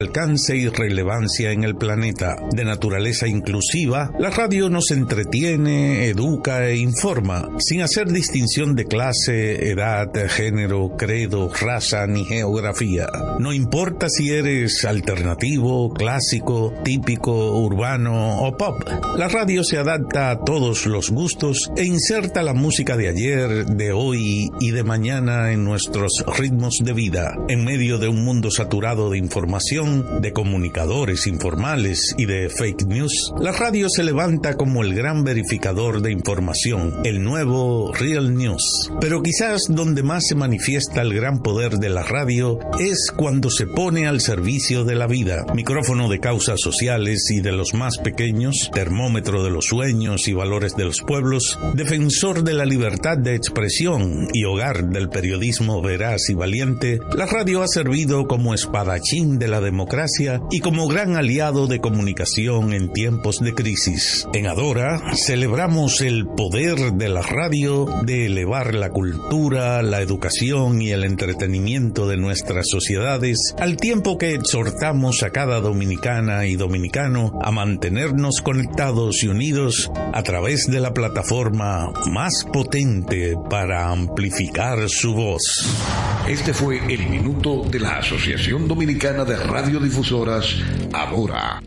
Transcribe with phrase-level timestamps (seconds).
[0.00, 2.36] alcance y relevancia en el planeta.
[2.52, 9.72] De naturaleza inclusiva, la radio nos entretiene, educa e informa, sin hacer distinción de clase,
[9.72, 13.08] edad, género, credo, raza ni geografía.
[13.40, 18.80] No importa si eres alternativo, clásico, típico, urbano o pop.
[19.16, 23.90] La radio se adapta a todos los gustos e inserta la música de ayer, de
[23.90, 27.36] hoy y de mañana en nuestros ritmos de vida.
[27.48, 33.32] En medio de un mundo saturado de información, de comunicadores informales y de fake news,
[33.40, 38.90] la radio se levanta como el gran verificador de información, el nuevo Real News.
[39.00, 43.66] Pero quizás donde más se manifiesta el gran poder de la radio es cuando se
[43.66, 48.70] pone al servicio de la vida, micrófono de causas sociales y de los más pequeños,
[48.72, 54.28] termómetro de los sueños y valores de los pueblos, defensor de la libertad de expresión
[54.34, 59.60] y hogar del periodismo veraz y valiente, la radio ha servido como espadachín de la
[59.60, 64.26] democracia democracia y como gran aliado de comunicación en tiempos de crisis.
[64.34, 70.90] En Adora celebramos el poder de la radio de elevar la cultura, la educación y
[70.90, 77.52] el entretenimiento de nuestras sociedades, al tiempo que exhortamos a cada dominicana y dominicano a
[77.52, 85.42] mantenernos conectados y unidos a través de la plataforma más potente para amplificar su voz.
[86.28, 90.56] Este fue el minuto de la Asociación Dominicana de Radio radiodifusoras
[90.94, 91.60] ahora.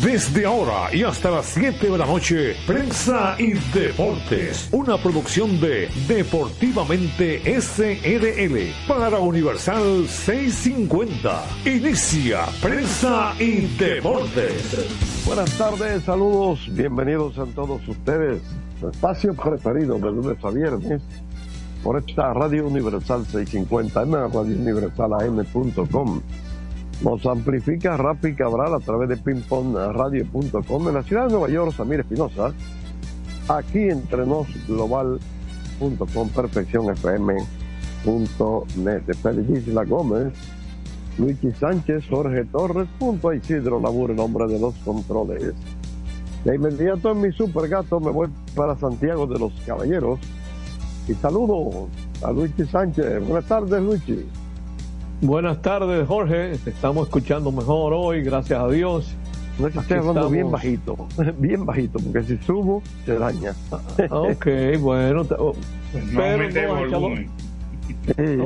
[0.00, 5.88] Desde ahora y hasta las 7 de la noche, Prensa y Deportes, una producción de
[6.06, 11.44] Deportivamente SRL para Universal 650.
[11.64, 15.24] Inicia Prensa y Deportes.
[15.26, 18.42] Buenas tardes, saludos, bienvenidos a todos ustedes.
[18.78, 21.02] Su espacio preferido de lunes a viernes
[21.82, 26.20] por esta Radio Universal 650 en Radio Universal AM.com.
[27.02, 32.00] Nos amplifica Rafi Cabral a través de pingpongradio.com en la ciudad de Nueva York, Samir
[32.00, 32.52] Espinosa.
[33.48, 37.46] Aquí entre nos global.com, perfección FM.net.
[39.22, 40.32] Félix Isla Gómez,
[41.18, 45.54] Luigi Sánchez, Jorge Torres, punto Isidro Labur, en nombre de los controles.
[46.44, 50.18] De inmediato en mi super gato me voy para Santiago de los Caballeros
[51.08, 51.88] y saludo
[52.22, 53.26] a Luigi Sánchez.
[53.26, 54.26] Buenas tardes, Luigi.
[55.20, 56.58] Buenas tardes, Jorge.
[56.58, 59.14] Te estamos escuchando mejor hoy, gracias a Dios.
[59.58, 61.08] No es que esté hablando bien bajito,
[61.38, 63.54] bien bajito, porque si subo se daña.
[63.72, 64.46] Ah, ok,
[64.80, 65.26] bueno.
[65.38, 65.54] Oh,
[66.14, 67.08] pero no,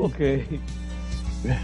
[0.03, 0.21] Ok.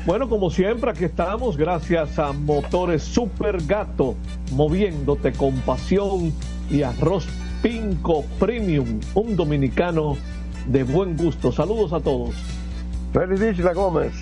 [0.04, 4.16] Bueno, como siempre, aquí estamos, gracias a Motores Super Gato,
[4.52, 6.32] moviéndote con pasión
[6.68, 7.28] y arroz
[7.62, 10.16] Pinco Premium, un dominicano
[10.68, 11.50] de buen gusto.
[11.50, 12.34] Saludos a todos.
[13.12, 14.12] Félix Isla Gómez,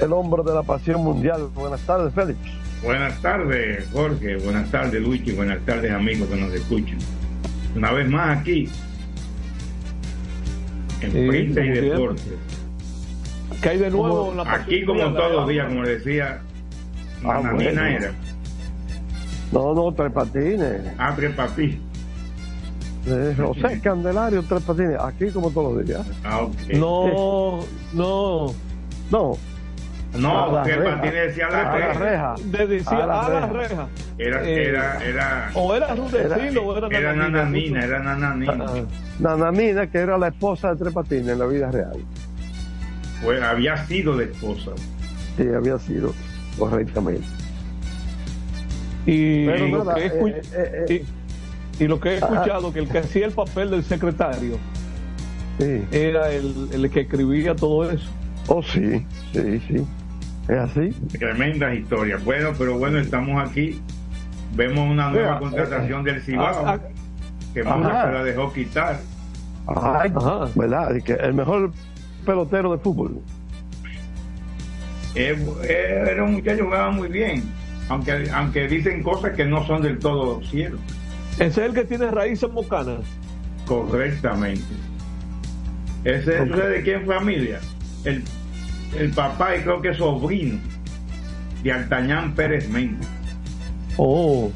[0.00, 1.48] el hombre de la pasión mundial.
[1.54, 2.38] Buenas tardes, Félix.
[2.82, 4.36] Buenas tardes, Jorge.
[4.36, 5.32] Buenas tardes, Luigi.
[5.32, 6.98] Buenas tardes, amigos que nos escuchan.
[7.74, 8.68] Una vez más aquí,
[11.00, 12.24] en sí, y Deportes.
[13.62, 16.40] ¿Qué hay de nuevo Aquí, como todos los días, como decía,
[17.24, 18.12] ah, era.
[19.52, 20.82] No, no, tres patines.
[20.98, 21.78] Ah, tres patines.
[23.06, 26.06] Eh, José Candelario Tres Patines, aquí como todos los días.
[26.24, 26.78] Ah, okay.
[26.78, 27.60] No,
[27.92, 28.54] no.
[29.10, 29.36] No.
[30.16, 32.34] No, Tres Patines decía la, a la reja.
[32.44, 33.86] decía a la, a la reja.
[34.16, 35.50] Era, eh, era, era.
[35.54, 38.66] O era Rudecino o era Era Nananina, era Nananina.
[39.18, 41.98] Nananina, que era la esposa de Tres Patines en la vida real.
[43.24, 44.70] Pues había sido la esposa.
[45.36, 46.12] Sí, había sido,
[46.58, 47.26] correctamente.
[49.06, 51.04] Y Pero nada, eh, eh, eh,
[51.78, 54.58] y lo que he escuchado, que el que hacía el papel del secretario
[55.58, 58.08] era el, el, que escribía todo eso.
[58.48, 59.86] Oh, sí, sí, sí.
[60.48, 60.90] Es así.
[61.18, 62.22] Tremendas historias.
[62.24, 63.80] Bueno, pero bueno, estamos aquí.
[64.54, 66.88] Vemos una nueva contratación eh, del Cibao, ah, ah,
[67.52, 69.00] que Mora se la dejó quitar.
[69.66, 70.12] Ay,
[70.54, 70.94] ¿verdad?
[71.02, 71.72] Que el mejor
[72.24, 73.20] pelotero de fútbol.
[75.14, 77.42] Eh, eh, era un muchacho que jugaba muy bien,
[77.88, 80.80] aunque, aunque dicen cosas que no son del todo ciertas.
[81.34, 83.00] Ese es el que tiene raíces mocanas.
[83.66, 84.62] Correctamente.
[86.04, 87.60] Ese es de quién familia.
[88.04, 88.22] El,
[88.98, 90.58] el papá y creo que sobrino
[91.62, 93.08] de Altañán Pérez Méndez.
[93.96, 94.50] Oh,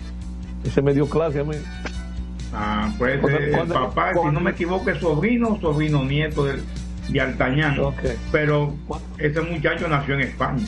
[0.64, 1.56] ese me dio clase a mí.
[2.52, 6.60] Ah, pues el papá, si no me equivoco, es sobrino, sobrino nieto de,
[7.08, 7.76] de Altañán.
[8.30, 8.74] Pero
[9.18, 10.64] ese muchacho nació en España.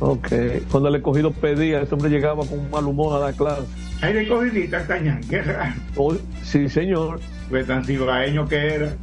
[0.00, 0.28] Ok,
[0.70, 3.66] cuando el escogido pedía, ese hombre llegaba con un mal humor a dar clase.
[4.02, 5.74] Hay recogidita Tañán, qué raro.
[5.96, 7.20] Oh, sí, señor.
[7.48, 8.94] Pues tan cibaeño que era.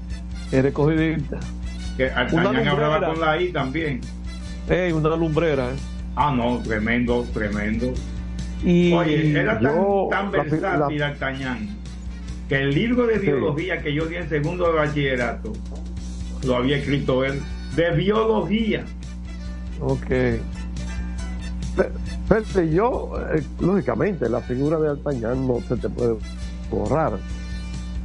[0.52, 1.40] Es recogidita.
[1.98, 4.02] Que Artañán hablaba con la I también.
[4.70, 5.76] Ey, una lumbrera, ¿eh?
[6.16, 7.94] Ah, no, tremendo, tremendo.
[8.64, 9.76] Y Oye, era tan,
[10.10, 11.70] tan versátil D'Artagnan
[12.50, 15.54] que el libro de biología que yo di en segundo de bachillerato
[16.44, 17.42] lo había escrito él,
[17.76, 18.86] de biología.
[19.80, 20.12] Ok.
[22.28, 26.18] Pero, yo, eh, lógicamente, la figura de D'Artagnan no se te puede
[26.70, 27.14] borrar.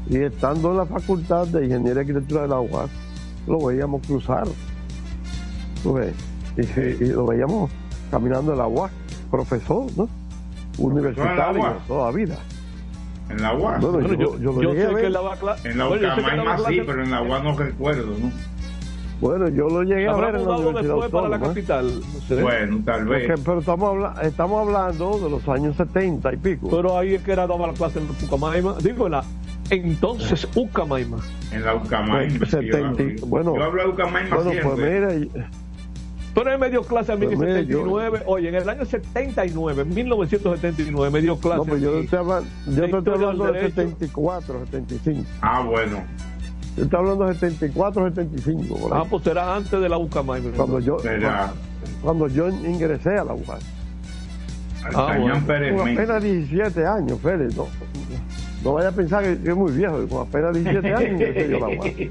[0.09, 2.89] Y estando en la facultad de Ingeniería y Arquitectura del Agua,
[3.47, 4.47] lo veíamos cruzar.
[6.57, 7.71] Y, lo veíamos
[8.11, 8.93] caminando en la UAC,
[9.31, 10.09] profesor, ¿no?
[10.79, 12.37] Universitario, toda la vida.
[13.29, 13.81] En la UAC.
[13.81, 15.05] Bueno, yo, yo, ver.
[15.07, 18.31] En la, en la UCAMAIMA sí, pero en la UAC no recuerdo, ¿no?
[19.23, 22.03] Bueno, yo lo llegué a ver en la Universidad después para la capital.
[22.29, 23.41] Bueno, tal vez.
[23.45, 26.69] pero estamos, hablando, estamos hablando de los años 70 y pico.
[26.69, 28.75] Pero ahí es que era daba la clase en Ucamaima.
[28.83, 29.25] Digo, en la
[29.71, 31.19] entonces Ucamaima.
[31.53, 32.47] En la Ucamaima.
[33.27, 35.45] bueno, yo hablo de Ucamaima bueno, pues mira,
[36.35, 38.11] pero él me dio clase en 1979.
[38.11, 41.59] Pues Oye, en el año 79, 1979, me dio clase.
[41.59, 45.25] No, pues yo, te yo te estoy hablando de 74, 75.
[45.43, 46.03] Ah, bueno.
[46.77, 48.91] Yo estoy hablando de 74, 75.
[48.93, 50.43] Ah, pues era antes de la UCAMAI.
[50.57, 50.97] Cuando yo,
[52.03, 53.61] cuando, yo ingresé a la UCAMAI.
[54.95, 55.77] Ah, bueno.
[55.77, 57.57] Con apenas 17 años, Félix.
[57.57, 57.69] No,
[58.65, 60.07] no vaya a pensar que, es muy viejo.
[60.09, 62.11] Con apenas 17 años ingresé yo a la UCAMAI.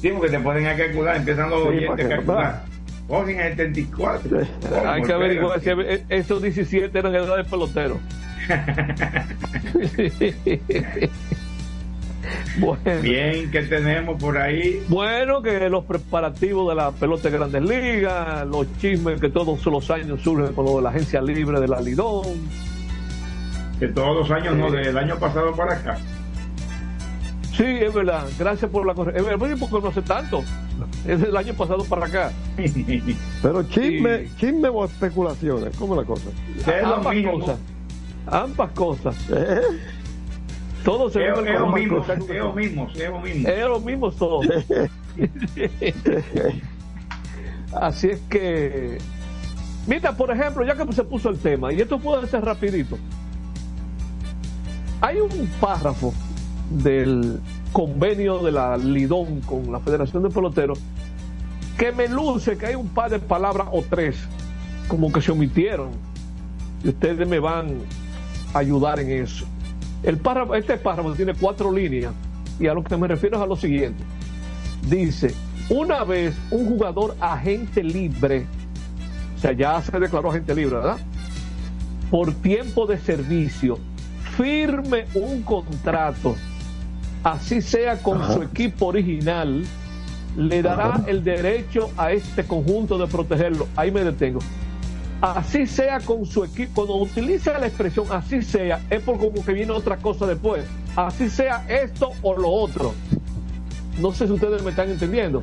[0.00, 2.62] Sí, porque te ponen a calcular, empiezan los oyentes a calcular.
[3.08, 4.38] Oye, en el 74.
[4.86, 5.70] Hay que averiguar si
[6.08, 7.98] esos 17 eran edad de pelotero.
[12.58, 13.02] bueno.
[13.02, 14.82] Bien, ¿qué tenemos por ahí?
[14.88, 19.90] Bueno, que los preparativos de la pelota de Grandes Ligas, los chismes que todos los
[19.90, 22.48] años surgen con lo de la agencia libre de la Lidón.
[23.78, 25.98] Que todos los años, no, del año pasado para acá.
[27.52, 28.26] Sí, es verdad.
[28.38, 29.24] Gracias por la corrección.
[29.24, 30.42] Es verdad, porque no hace tanto.
[31.06, 32.32] Es el año pasado para acá.
[33.42, 36.30] Pero chisme, chisme o especulaciones, ¿cómo es la cosa?
[36.58, 37.58] Es ambas cosas.
[38.26, 39.16] Ambas cosas.
[39.30, 39.60] ¿Eh?
[40.84, 43.48] Todos se es, es, lo mismo, es lo mismo, es lo mismo.
[43.48, 44.40] Es lo mismo todo.
[47.72, 48.98] Así es que,
[49.86, 52.98] mira, por ejemplo, ya que se puso el tema, y esto puede ser rapidito.
[55.00, 56.12] Hay un párrafo
[56.70, 57.40] del
[57.72, 60.80] convenio de la Lidón con la Federación de Peloteros,
[61.78, 64.16] que me luce que hay un par de palabras o tres
[64.88, 65.90] como que se omitieron.
[66.82, 67.78] Y ustedes me van
[68.52, 69.46] a ayudar en eso.
[70.02, 72.12] El párrafo, este párrafo tiene cuatro líneas
[72.58, 74.02] y a lo que me refiero es a lo siguiente.
[74.88, 75.34] Dice,
[75.68, 78.46] una vez un jugador agente libre,
[79.36, 80.98] o sea, ya se declaró agente libre, ¿verdad?
[82.10, 83.78] Por tiempo de servicio,
[84.36, 86.34] firme un contrato
[87.22, 89.64] así sea con su equipo original,
[90.36, 93.68] le dará el derecho a este conjunto de protegerlo.
[93.76, 94.40] Ahí me detengo.
[95.20, 99.52] Así sea con su equipo, cuando utiliza la expresión así sea, es por como que
[99.52, 100.64] viene otra cosa después.
[100.96, 102.94] Así sea esto o lo otro.
[104.00, 105.42] No sé si ustedes me están entendiendo.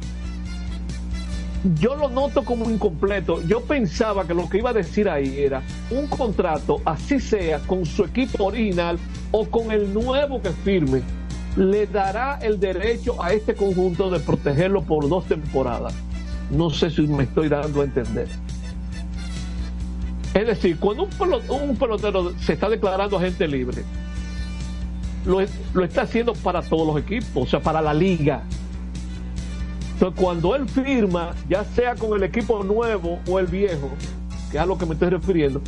[1.80, 3.42] Yo lo noto como incompleto.
[3.44, 7.86] Yo pensaba que lo que iba a decir ahí era un contrato, así sea, con
[7.86, 8.98] su equipo original
[9.32, 11.02] o con el nuevo que firme
[11.56, 15.94] le dará el derecho a este conjunto de protegerlo por dos temporadas.
[16.52, 18.28] No sé si me estoy dando a entender.
[20.38, 21.10] Es decir, cuando
[21.50, 23.84] un pelotero, se está declarando agente libre,
[25.26, 28.44] lo, está haciendo para todos los equipos, o sea, para la liga.
[29.94, 33.90] Entonces, cuando él firma, ya sea con el equipo nuevo o el viejo,
[34.52, 35.60] que es a lo que me estoy refiriendo,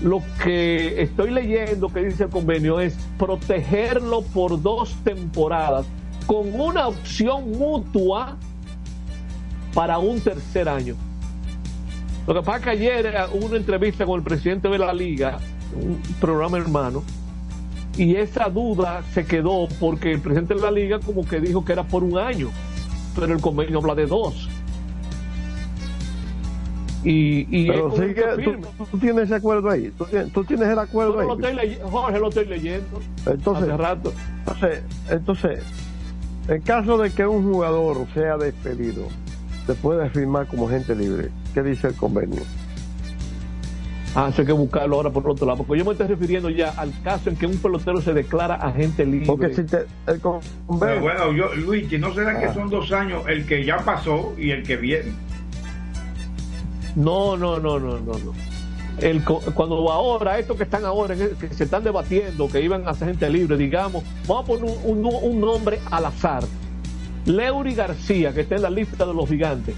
[0.00, 5.84] lo que estoy leyendo que dice el convenio es protegerlo por dos temporadas
[6.26, 8.36] con una opción mutua
[9.74, 10.94] para un tercer año.
[12.26, 15.38] Lo que pasa es que ayer hubo una entrevista con el presidente de la liga,
[15.74, 17.02] un programa hermano,
[17.96, 21.72] y esa duda se quedó porque el presidente de la liga como que dijo que
[21.72, 22.48] era por un año,
[23.14, 24.48] pero el convenio habla de dos.
[27.06, 28.22] Y, Pero sí que
[28.90, 29.92] tú, tienes ese acuerdo ahí.
[30.32, 31.26] Tú tienes, el acuerdo ahí.
[31.26, 32.98] Lo Jorge, lo estoy leyendo.
[33.26, 34.12] Entonces, hace rato.
[34.38, 35.62] Entonces, entonces,
[36.48, 39.08] en caso de que un jugador sea despedido,
[39.66, 41.30] se puede firmar como gente libre.
[41.54, 42.42] ¿Qué dice el convenio?
[44.16, 46.92] Ah, hay que buscarlo ahora por otro lado, porque yo me estoy refiriendo ya al
[47.02, 49.26] caso en que un pelotero se declara agente libre.
[49.26, 51.00] Porque si te, el convenio...
[51.00, 52.54] bueno, yo, Luigi, ¿no será que ah.
[52.54, 55.12] son dos años el que ya pasó y el que viene?
[56.94, 58.32] No, no, no, no, no, no.
[59.00, 63.08] El, cuando ahora, estos que están ahora, que se están debatiendo, que iban a ser
[63.08, 66.44] gente libre, digamos, vamos a poner un, nombre al azar.
[67.26, 69.74] Leury García, que está en la lista de los gigantes.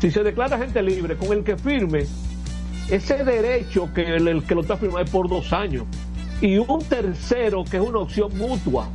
[0.00, 2.06] Si se declara gente libre, con el que firme,
[2.90, 5.84] ese derecho que el, que lo está firmando es por dos años.
[6.40, 8.88] Y un tercero que es una opción mutua.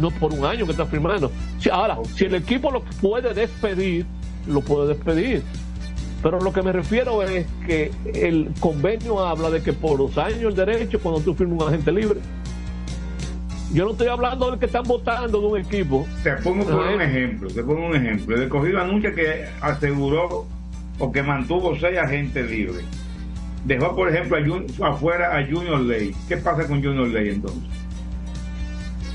[0.00, 1.32] No por un año que está firmando.
[1.72, 4.06] Ahora, si el equipo lo puede despedir,
[4.46, 5.42] lo puede despedir.
[6.22, 10.42] Pero lo que me refiero es que el convenio habla de que por dos años
[10.42, 12.20] el derecho cuando tú firmas un agente libre.
[13.72, 16.06] Yo no estoy hablando de que están votando de un equipo.
[16.22, 18.34] Te pongo por un ejemplo, te pongo un ejemplo.
[18.34, 20.46] El escogido anuncia que aseguró
[20.98, 22.84] o que mantuvo seis agentes libres.
[23.66, 24.38] Dejó, por ejemplo,
[24.86, 26.14] afuera a Junior Ley.
[26.28, 27.62] ¿Qué pasa con Junior Ley entonces?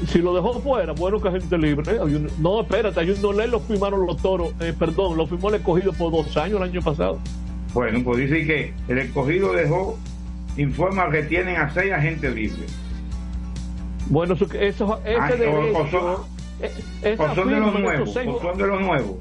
[0.08, 1.98] Si lo dejó fuera, bueno que agente libre.
[2.40, 5.94] No, espérate, a Junior Ley lo firmaron los toros, eh, perdón, lo firmó el escogido
[5.94, 7.20] por dos años el año pasado.
[7.74, 9.98] Bueno, pues dice que el escogido dejó,
[10.58, 12.83] informa que tienen a seis agentes libres
[14.08, 16.28] bueno, eso, eso ese derecho,
[16.62, 19.16] eh, son, de los nuevos, son de los nuevos.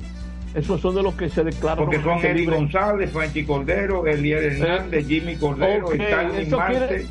[0.54, 1.84] Esos son de los que se declaran.
[1.84, 7.06] Porque son Eddie González, Franchi Cordero, Elier eh, Hernández, Jimmy Cordero, okay, Marte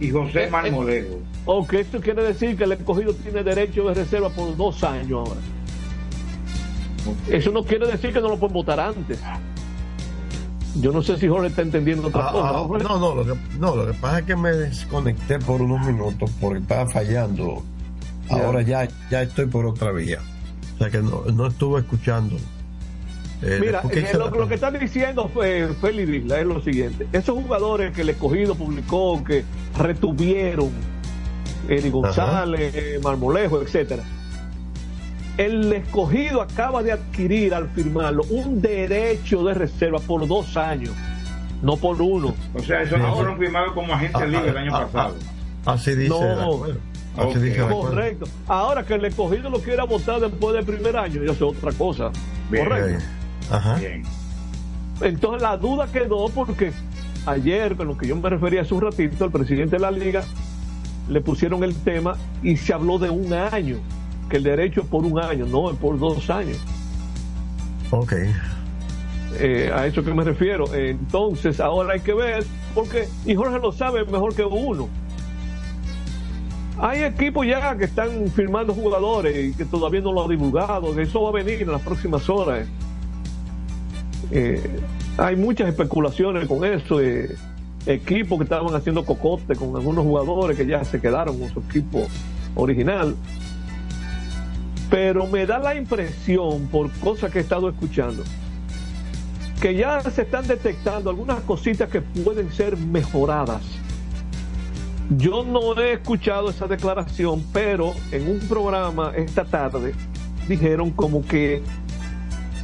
[0.00, 1.20] y José eh, Marmolejo.
[1.44, 5.40] ok, esto quiere decir que el escogido tiene derecho de reserva por dos años ahora.
[7.28, 9.20] Eso no quiere decir que no lo pueden votar antes.
[10.80, 12.48] Yo no sé si Jorge está entendiendo otra ah, cosa.
[12.48, 15.86] Ah, no, no lo, que, no, lo que pasa es que me desconecté por unos
[15.86, 17.62] minutos porque estaba fallando.
[18.28, 20.18] Ahora ya, ya estoy por otra vía.
[20.74, 22.36] O sea que no, no estuve escuchando.
[23.42, 27.06] Eh, Mira, eh, lo, que está diciendo Félix Isla es lo siguiente.
[27.12, 29.44] Esos jugadores que el escogido publicó, que
[29.78, 30.70] retuvieron,
[31.68, 34.02] Eri González, Marmolejo, etcétera
[35.36, 40.92] el escogido acaba de adquirir al firmarlo un derecho de reserva por dos años,
[41.62, 42.34] no por uno.
[42.54, 45.14] O sea, eso no fueron firmados como agente ah, libre el año ah, pasado.
[45.66, 46.08] Ah, así dice.
[46.08, 46.64] No,
[47.16, 48.26] así dice correcto.
[48.46, 52.10] Ahora que el escogido lo quiera votar después del primer año, eso es otra cosa.
[52.48, 53.04] correcto.
[53.50, 53.74] Ajá.
[53.76, 54.02] Bien.
[55.00, 56.72] Entonces la duda quedó porque
[57.26, 60.22] ayer, con lo que yo me refería hace un ratito, el presidente de la liga
[61.08, 63.78] le pusieron el tema y se habló de un año
[64.28, 66.58] que el derecho es por un año, no es por dos años.
[67.90, 68.12] Ok.
[69.38, 70.72] Eh, a eso que me refiero.
[70.74, 74.88] entonces, ahora hay que ver, porque, y Jorge lo sabe mejor que uno.
[76.78, 81.02] Hay equipos ya que están firmando jugadores y que todavía no lo han divulgado, que
[81.02, 82.66] eso va a venir en las próximas horas.
[84.30, 84.60] Eh,
[85.16, 87.00] hay muchas especulaciones con eso.
[87.00, 87.36] Eh,
[87.86, 92.06] equipos que estaban haciendo cocote con algunos jugadores que ya se quedaron con su equipo
[92.56, 93.14] original
[94.90, 98.22] pero me da la impresión, por cosas que he estado escuchando,
[99.60, 103.62] que ya se están detectando algunas cositas que pueden ser mejoradas.
[105.16, 109.94] Yo no he escuchado esa declaración, pero en un programa esta tarde
[110.48, 111.62] dijeron como que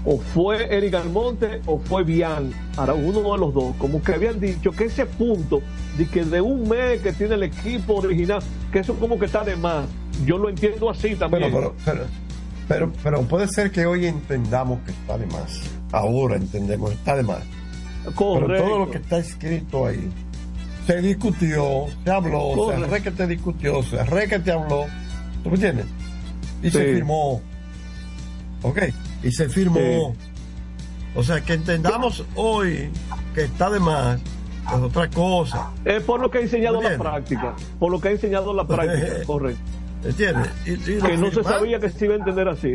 [0.04, 4.40] o fue Eric Almonte o fue Bian, ahora uno de los dos, como que habían
[4.40, 5.60] dicho que ese punto
[5.98, 9.44] de que de un mes que tiene el equipo original, que eso como que está
[9.44, 9.84] de más
[10.24, 11.50] yo lo entiendo así también.
[11.50, 11.74] pero,
[12.68, 15.60] pero, pero, puede ser que hoy entendamos que está de más.
[15.92, 17.42] Ahora entendemos, está de más.
[18.14, 18.46] Correcto.
[18.46, 20.10] Pero todo lo que está escrito ahí
[20.86, 24.86] se discutió, se habló, se re que te discutió, se re que te habló.
[25.42, 25.86] ¿Tú me entiendes?
[26.62, 27.40] Y se firmó.
[28.62, 28.78] ¿Ok?
[29.22, 30.14] Y se firmó.
[31.14, 32.90] O sea, que entendamos hoy
[33.34, 34.20] que está de más
[34.68, 35.70] es otra cosa.
[35.84, 37.54] Es por lo que ha enseñado la práctica.
[37.78, 39.60] Por lo que ha enseñado la práctica, correcto.
[40.04, 40.50] ¿Entiendes?
[40.64, 42.74] que no se sabía que se iba a entender así.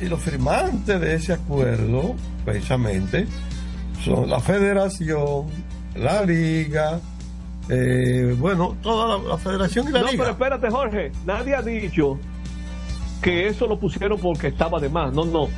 [0.00, 3.26] Y los firmantes de ese acuerdo, precisamente,
[4.04, 5.46] son la federación,
[5.94, 7.00] la liga,
[7.68, 10.12] eh, bueno, toda la, federación y la liga.
[10.12, 12.18] No, pero espérate, Jorge, nadie ha dicho
[13.22, 15.12] que eso lo pusieron porque estaba de más.
[15.12, 15.48] No, no.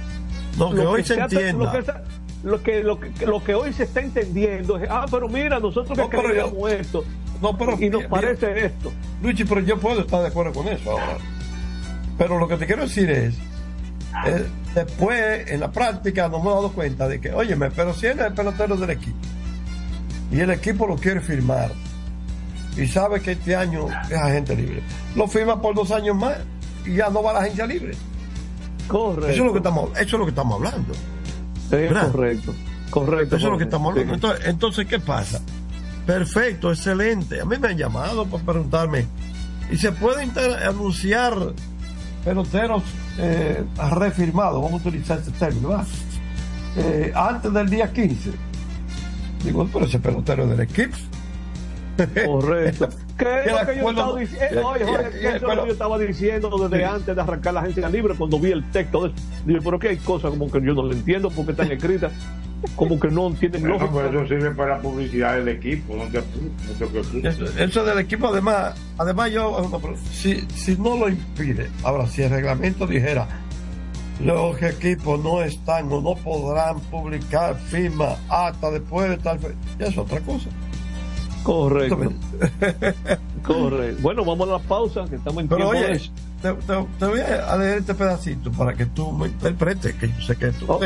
[0.59, 1.73] No, que hoy se, entienda.
[2.45, 5.97] Lo que, lo, que, lo, que, hoy se está entendiendo es, ah, pero mira, nosotros
[6.09, 7.05] que no, esto.
[7.43, 8.93] No, pero, y nos parece esto.
[9.21, 11.19] Luchi, pero yo puedo estar de acuerdo con eso ahora.
[12.17, 13.35] Pero lo que te quiero decir es,
[14.27, 18.21] eh, después en la práctica nos hemos dado cuenta de que, óyeme, pero si él
[18.21, 19.19] es el pelotero del equipo
[20.31, 21.73] y el equipo lo quiere firmar
[22.77, 24.83] y sabe que este año es agente libre,
[25.17, 26.37] lo firma por dos años más
[26.87, 27.93] y ya no va a la agencia libre.
[28.87, 29.29] Correcto.
[29.29, 30.95] Eso es lo que estamos, eso es lo que estamos hablando.
[32.13, 32.55] correcto.
[32.91, 33.37] Correcto.
[33.37, 34.15] Eso es lo que estamos hablando.
[34.15, 35.41] Entonces, entonces, ¿qué pasa?
[36.07, 37.41] Perfecto, excelente.
[37.41, 39.07] A mí me han llamado para preguntarme,
[39.71, 40.29] ¿y se puede
[40.67, 41.35] anunciar
[42.25, 42.83] peloteros
[43.19, 44.63] eh, refirmados?
[44.63, 45.85] Vamos a utilizar este término,
[46.77, 48.31] eh, antes del día 15.
[49.45, 50.97] Digo, pero ese pelotero del equipo.
[52.27, 52.89] Correcto.
[53.19, 54.61] ¿Qué es lo que yo estaba diciendo?
[54.61, 57.89] Eh, oye, ¿qué es lo que yo estaba diciendo desde antes de arrancar la agencia
[57.89, 59.13] libre cuando vi el texto?
[59.45, 62.13] Digo, pero que hay cosas como que yo no lo entiendo porque están escritas.
[62.77, 64.09] Como que no tienen lógica.
[64.09, 66.23] eso sirve para publicidad del equipo, no te,
[66.87, 67.39] preocupes.
[67.59, 69.71] Eso, del equipo, además, además yo,
[70.13, 73.27] si, si no lo impide, ahora, si el reglamento dijera,
[74.21, 79.39] los equipos no están o no podrán publicar firma hasta después de tal
[79.79, 80.49] ya es otra cosa.
[81.43, 81.99] Correcto.
[83.43, 84.03] Correcto.
[84.03, 86.01] Bueno, vamos a la pausa, que estamos en Pero oye,
[86.41, 90.53] te, voy a leer este pedacito para que tú me interpretes, que yo sé que
[90.53, 90.67] tú.
[90.69, 90.81] Oh.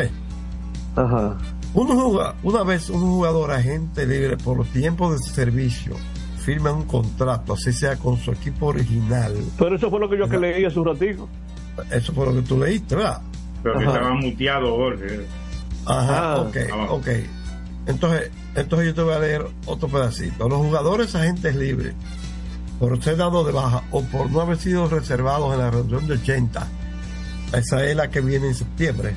[0.97, 1.37] Ajá.
[1.83, 5.95] Una vez un jugador agente libre por los tiempos de servicio
[6.47, 9.35] firma un contrato, así sea con su equipo original.
[9.59, 11.29] Pero eso fue lo que yo que leí hace un ratito.
[11.91, 13.21] Eso fue lo que tú leíste, ¿verdad?
[13.65, 15.27] Pero que estaba muteado, Jorge.
[15.87, 16.41] Ajá, ah.
[16.43, 16.57] ok,
[16.91, 17.09] ok.
[17.89, 20.49] Entonces, entonces yo te voy a leer otro pedacito.
[20.49, 21.95] Los jugadores agentes libres,
[22.79, 26.15] por ser dado de baja o por no haber sido reservados en la reunión de
[26.15, 26.65] 80,
[27.55, 29.17] esa es la que viene en septiembre.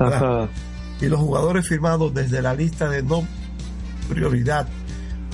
[0.00, 0.48] Ajá.
[1.00, 3.24] Y los jugadores firmados desde la lista de no
[4.08, 4.66] prioridad,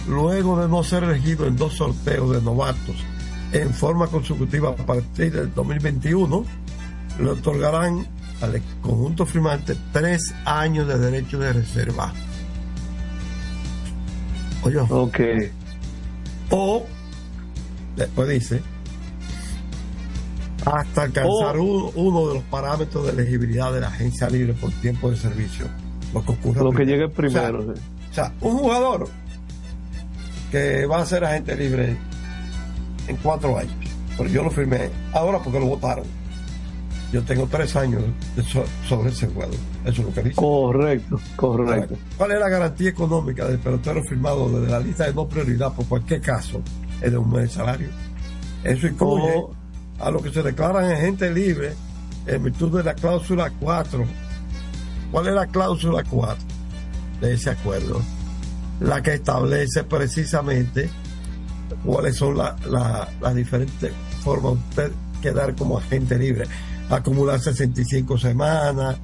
[0.09, 2.97] luego de no ser elegidos en dos sorteos de novatos
[3.53, 6.45] en forma consecutiva a partir del 2021,
[7.21, 8.07] le otorgarán
[8.41, 12.13] al conjunto firmante tres años de derecho de reserva.
[14.63, 14.79] Oye.
[14.79, 15.21] Ok.
[16.51, 16.85] O,
[17.97, 18.63] después dice,
[20.67, 25.17] hasta alcanzar uno, de los parámetros de elegibilidad de la agencia libre por tiempo de
[25.17, 25.67] servicio.
[26.13, 26.63] Lo que ocurre.
[26.63, 27.61] Lo que llegue primero.
[27.61, 29.09] O sea, un jugador
[30.51, 31.97] que va a ser agente libre
[33.07, 33.75] en cuatro años.
[34.17, 36.05] Pero yo lo firmé ahora porque lo votaron.
[37.13, 38.03] Yo tengo tres años
[38.89, 39.55] sobre ese jugador.
[39.85, 40.35] Eso es lo que dice.
[40.35, 41.97] Correcto, correcto.
[42.17, 45.87] ¿Cuál es la garantía económica del pelotero firmado desde la lista de no prioridad por
[45.87, 46.61] cualquier caso?
[47.01, 47.89] Es de un mes de salario.
[48.65, 49.45] Eso incluye
[50.01, 51.75] a lo que se declaran agente libre
[52.27, 54.05] en virtud de la cláusula 4.
[55.13, 56.37] ¿Cuál es la cláusula 4
[57.21, 58.01] de ese acuerdo?
[58.81, 60.91] La que establece precisamente
[61.85, 66.47] cuáles son las diferentes formas de usted quedar como agente libre.
[66.91, 68.97] Acumular 65 semanas,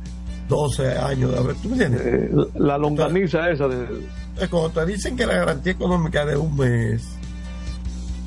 [0.49, 1.57] 12 años de haber.
[1.57, 4.07] ¿Tú eh, la longaniza esa de.
[4.41, 7.03] Es cuando te dicen que la garantía económica es de un mes,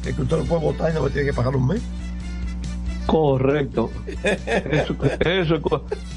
[0.05, 1.81] es que usted no puede votar y no me tiene que pagar un mes.
[3.05, 3.91] Correcto.
[4.23, 5.61] Eso, eso,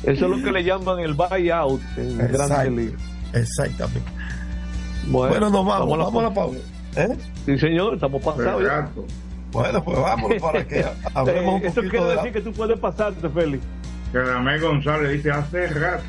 [0.03, 2.81] es lo que le llaman el buyout en Exacto,
[3.35, 4.11] Exactamente.
[5.07, 6.59] Bueno, nos vamos, vamos, a la pausa.
[6.97, 7.17] ¿Eh?
[7.47, 8.63] Sí, señor, estamos pasados.
[9.53, 13.65] Bueno, pues vámonos para que hablemos un Eso quiere decir que tú puedes pasarte, Félix.
[14.13, 16.05] Que Ramé González dice hace rato.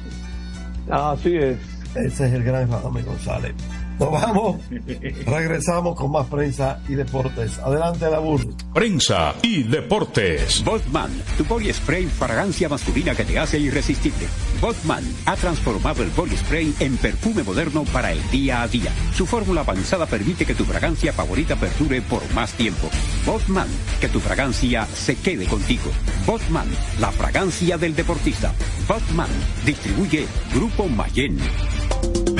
[0.89, 1.57] Así es.
[1.95, 3.53] Ese es el gran Ramé González.
[3.99, 4.61] Nos vamos.
[5.25, 7.59] Regresamos con más prensa y deportes.
[7.59, 8.49] Adelante, la burro.
[8.73, 10.63] Prensa y deportes.
[10.63, 14.27] Botman, tu body spray fragancia masculina que te hace irresistible.
[14.61, 18.91] Botman ha transformado el body spray en perfume moderno para el día a día.
[19.13, 22.89] Su fórmula avanzada permite que tu fragancia favorita perdure por más tiempo.
[23.25, 23.67] Botman,
[23.99, 25.91] que tu fragancia se quede contigo.
[26.25, 26.67] Botman,
[26.99, 28.53] la fragancia del deportista.
[28.87, 29.29] Botman,
[29.65, 31.37] distribuye Grupo Mayen.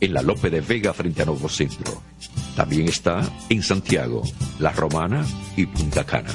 [0.00, 2.02] en la Lope de Vega frente a Nuevo Centro
[2.58, 4.20] también está en Santiago,
[4.58, 5.24] La Romana
[5.56, 6.34] y Punta Cana.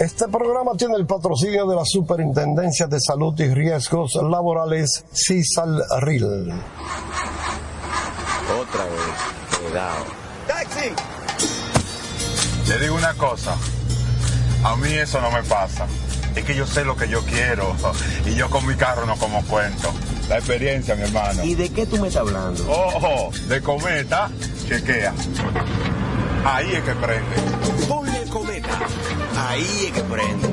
[0.00, 5.04] Este programa tiene el patrocinio de la Superintendencia de Salud y Riesgos Laborales,
[6.00, 6.24] RIL.
[8.58, 10.04] Otra vez, cuidado.
[10.46, 10.94] ¡Taxi!
[12.66, 13.54] Le digo una cosa,
[14.64, 15.86] a mí eso no me pasa.
[16.34, 17.76] Es que yo sé lo que yo quiero
[18.24, 19.92] y yo con mi carro no como cuento.
[20.30, 21.44] La experiencia, mi hermano.
[21.44, 22.64] ¿Y de qué tú me estás hablando?
[22.72, 24.30] Ojo, de cometa,
[24.66, 25.12] chequea.
[26.46, 27.36] Ahí es que prende.
[27.86, 28.78] Ponle cometa.
[29.42, 30.48] Ahí es que prende.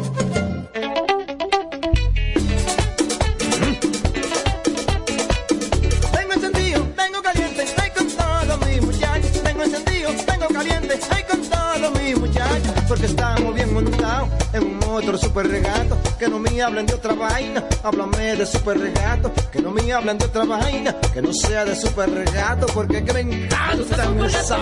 [6.14, 9.44] Tengo encendido, tengo caliente, estoy con todos mis muchachos.
[9.44, 12.72] Tengo encendido, tengo caliente, estoy con todos mis muchachos.
[12.88, 15.98] Porque estamos bien montados en un motor super regato.
[16.18, 19.34] Que no me hablen de otra vaina, háblame de super regato.
[19.52, 22.66] Que no me hablen de otra vaina, que no sea de super regato.
[22.68, 24.58] Porque que me encanta esa.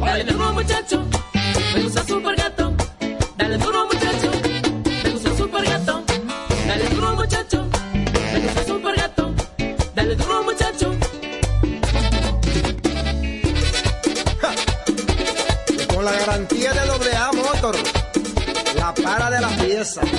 [0.00, 1.04] Dale duro muchacho,
[1.74, 2.71] me gusta super gato.
[3.42, 4.30] Dale duro muchacho,
[5.02, 6.04] me gusta super gato.
[6.64, 7.66] Dale duro muchacho,
[8.32, 9.34] me gusta super gato.
[9.96, 10.94] Dale duro muchacho.
[15.92, 17.74] Con la garantía de doble A Motor,
[18.76, 20.02] la para de la pieza.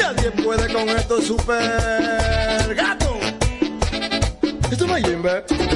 [0.00, 3.20] Nadie puede con esto super gato.
[4.68, 5.75] Esto no es.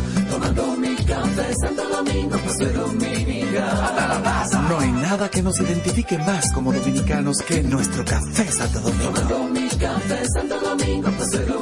[0.41, 4.61] Tomando mi café Santo Domingo, pues soy dominicano hasta la taza.
[4.63, 9.11] No hay nada que nos identifique más como dominicanos que nuestro café Santo Domingo.
[9.11, 11.61] Tomando mi café Santo Domingo, pues soy.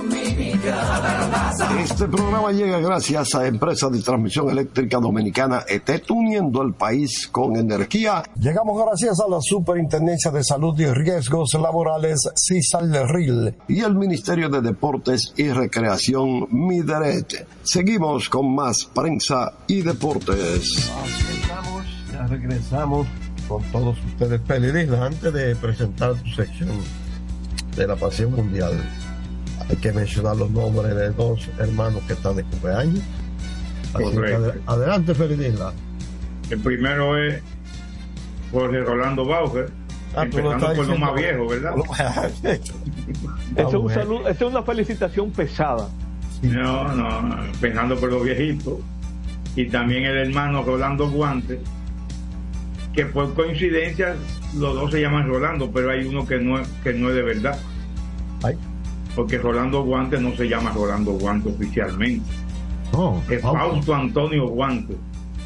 [1.80, 7.56] Este programa llega gracias a Empresa de Transmisión Eléctrica Dominicana ETET, uniendo el país con
[7.56, 8.22] energía.
[8.38, 14.60] Llegamos gracias a la Superintendencia de Salud y Riesgos Laborales, CISALRIL, y el Ministerio de
[14.60, 17.48] Deportes y Recreación, MIDERET.
[17.64, 20.92] Seguimos con más prensa y deportes.
[22.12, 23.08] Ya regresamos
[23.48, 24.42] con todos ustedes.
[24.42, 26.72] Pelidisla, antes de presentar tu sección
[27.78, 28.74] de la Pasión Mundial,
[29.70, 33.02] hay que mencionar los nombres de dos hermanos que están de cumpleaños.
[33.94, 35.74] Así que adelante, Felidisla.
[36.50, 37.42] El primero es
[38.52, 39.72] Jorge Rolando Bauer,
[40.16, 41.74] Ah, empezando por lo más viejo, ¿verdad?
[43.56, 45.88] Esa es, un saludo- esa es una felicitación pesada.
[46.42, 48.76] No, no, empezando por los viejitos.
[49.56, 51.60] Y también el hermano Rolando Guante,
[52.94, 54.16] que por coincidencia
[54.58, 57.22] los dos se llaman Rolando, pero hay uno que no, es- que no es de
[57.22, 57.60] verdad.
[59.20, 62.24] Porque Rolando Guante no se llama Rolando Guante oficialmente.
[63.30, 64.96] es Fausto Antonio Guante.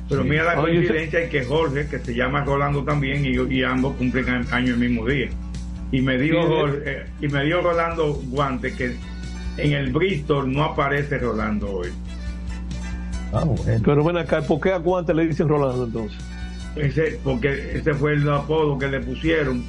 [0.08, 0.30] Pero Sí.
[0.30, 4.46] mira la coincidencia es que Jorge, que se llama Rolando también, y, y ambos cumplen
[4.52, 5.30] año el mismo día.
[5.92, 8.96] Y me dijo, eh, y me dio Rolando Guante que
[9.58, 11.90] en el Bristol no aparece Rolando hoy.
[13.34, 13.44] Ah,
[13.84, 16.20] Pero bueno, acá, ¿por qué a Guante le dicen Rolando entonces?
[16.76, 19.64] Ese, porque ese fue el apodo que le pusieron.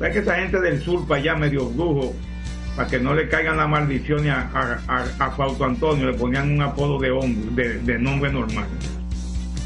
[0.00, 2.12] Es que esa gente del sur para allá medio brujo,
[2.76, 4.50] para que no le caigan la maldición a,
[4.86, 8.66] a, Fausto Antonio, le ponían un apodo de hombre, de, nombre normal.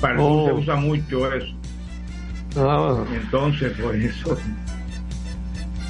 [0.00, 0.54] Para sur se oh.
[0.58, 1.54] usa mucho eso.
[2.56, 3.04] Ah.
[3.12, 4.38] Entonces, por eso,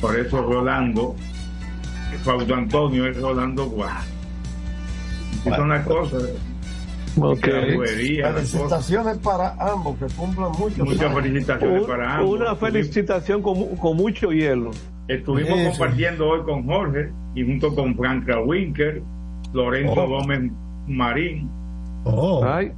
[0.01, 1.15] por eso Rolando,
[2.25, 4.03] Fausto Antonio es Rolando Guá.
[5.45, 6.23] son las cosas.
[7.17, 7.77] Okay.
[7.77, 10.85] Felicitaciones para ambos, que cumplan mucho.
[10.85, 12.41] Muchas felicitaciones para ambos.
[12.41, 14.71] Una felicitación con, con mucho hielo.
[15.11, 19.03] Estuvimos compartiendo hoy con Jorge y junto con Franca Winker,
[19.53, 20.09] Lorenzo oh.
[20.09, 20.53] Gómez
[20.87, 21.51] Marín.
[22.05, 22.45] Oh.
[22.45, 22.73] Ay.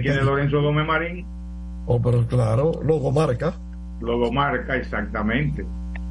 [0.00, 1.26] quién es Lorenzo Gómez Marín?
[1.84, 3.52] Oh, pero claro, Logomarca.
[4.00, 5.66] Logomarca, exactamente.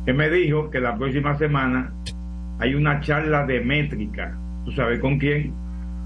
[0.05, 1.91] Que me dijo que la próxima semana
[2.59, 4.37] hay una charla de métrica.
[4.65, 5.51] ¿Tú sabes con quién?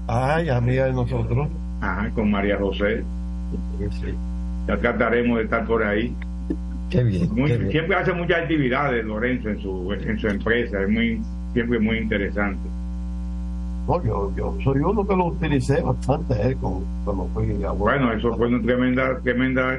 [0.06, 1.48] Ay, amiga de nosotros.
[1.82, 3.04] Ajá, con María José.
[4.66, 6.16] Ya trataremos de estar por ahí.
[6.90, 7.28] Qué bien,
[7.70, 11.20] Siempre hace muchas actividades Lorenzo en su, en su empresa, es muy,
[11.52, 12.60] siempre muy interesante.
[13.88, 18.34] No, yo, yo soy uno que lo utilicé bastante eh, cuando, fui a Bueno, eso
[18.36, 19.78] fue una tremenda, tremenda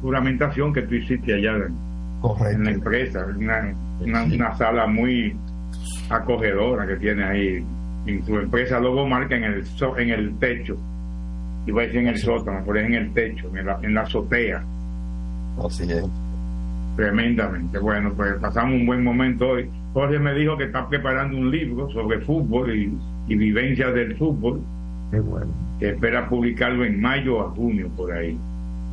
[0.00, 1.54] juramentación que tú hiciste allá
[2.50, 5.34] en la empresa, una, una, sala muy
[6.08, 7.64] acogedora que tiene ahí
[8.06, 8.80] en su empresa.
[8.80, 9.64] Luego marca en el
[9.96, 10.76] en el techo
[11.66, 14.02] iba a decir en el sótano pero es en el techo en la, en la
[14.02, 14.64] azotea.
[15.64, 16.04] Así es
[16.98, 17.78] tremendamente.
[17.78, 19.70] Bueno pues pasamos un buen momento hoy.
[19.94, 22.92] Jorge me dijo que está preparando un libro sobre fútbol y,
[23.28, 24.60] y vivencias del fútbol.
[25.10, 25.46] Bueno.
[25.78, 28.36] que espera publicarlo en mayo a junio por ahí.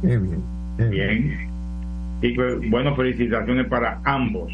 [0.03, 0.41] Bien
[0.77, 1.49] bien.
[2.21, 4.53] Y pues, bueno felicitaciones para ambos.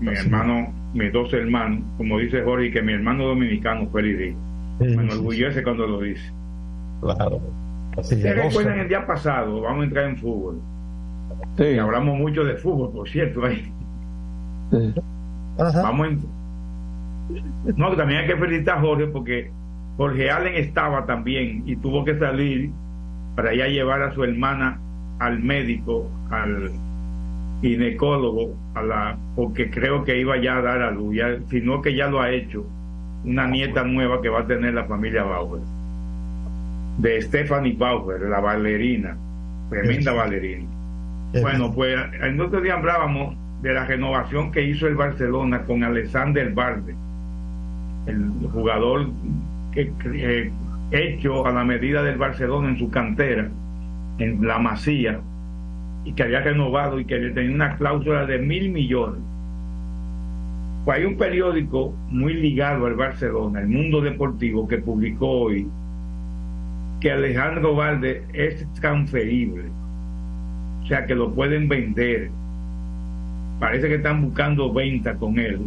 [0.00, 4.34] Mi hermano mis dos hermanos, como dice Jorge, que mi hermano dominicano fue el
[4.80, 6.32] me enorgullece cuando lo dice.
[7.00, 7.40] Claro.
[7.96, 9.60] Así ¿Se recuerdan el día pasado?
[9.62, 10.60] Vamos a entrar en fútbol.
[11.58, 11.78] Sí.
[11.78, 13.44] hablamos mucho de fútbol, por cierto.
[13.44, 13.70] Ahí.
[15.58, 16.20] Vamos en...
[17.76, 19.50] No, también hay que felicitar a Jorge porque
[19.96, 22.70] Jorge Allen estaba también y tuvo que salir
[23.34, 24.78] para ir a llevar a su hermana
[25.18, 26.70] al médico, al
[27.60, 31.94] ginecólogo a la porque creo que iba ya a dar a luz, ya, sino que
[31.94, 32.64] ya lo ha hecho
[33.24, 35.60] una nieta nueva que va a tener la familia Bauer
[36.98, 39.16] de Stephanie Bauer, la bailarina,
[39.70, 40.77] tremenda bailarina.
[41.32, 46.50] Bueno, pues en otro día hablábamos de la renovación que hizo el Barcelona con Alexander
[46.52, 46.94] Barde,
[48.06, 49.08] el jugador
[49.72, 50.50] que eh,
[50.90, 53.48] hecho a la medida del Barcelona en su cantera,
[54.18, 55.20] en la Masía,
[56.04, 59.20] y que había renovado y que tenía una cláusula de mil millones.
[60.84, 65.66] Pues hay un periódico muy ligado al Barcelona, el Mundo Deportivo, que publicó hoy
[67.00, 69.64] que Alejandro Valde es transferible,
[70.88, 72.30] o sea que lo pueden vender.
[73.60, 75.60] Parece que están buscando venta con él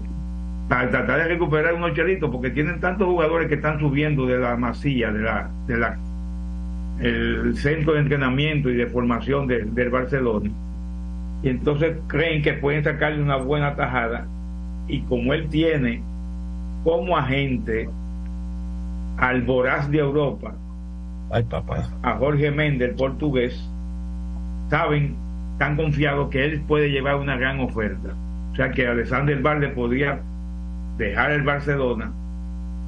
[0.67, 4.55] para tratar de recuperar unos chelitos porque tienen tantos jugadores que están subiendo de la
[4.55, 5.95] masía, de la, de la
[7.01, 10.49] el centro de entrenamiento y de formación del Barcelona.
[11.43, 14.25] Y entonces creen que pueden sacarle una buena tajada.
[14.87, 16.01] Y como él tiene
[16.83, 17.87] como agente
[19.17, 20.55] al voraz de Europa,
[21.29, 21.83] Ay, papá.
[22.01, 23.70] a Jorge Méndez, el portugués,
[24.71, 25.15] saben,
[25.59, 28.15] tan confiados que él puede llevar una gran oferta.
[28.53, 30.19] O sea que Alexander Valde podría
[30.97, 32.11] dejar el Barcelona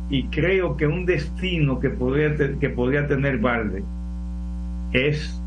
[0.10, 3.84] y creo que un destino que podría, que podría tener Valde
[4.94, 5.40] es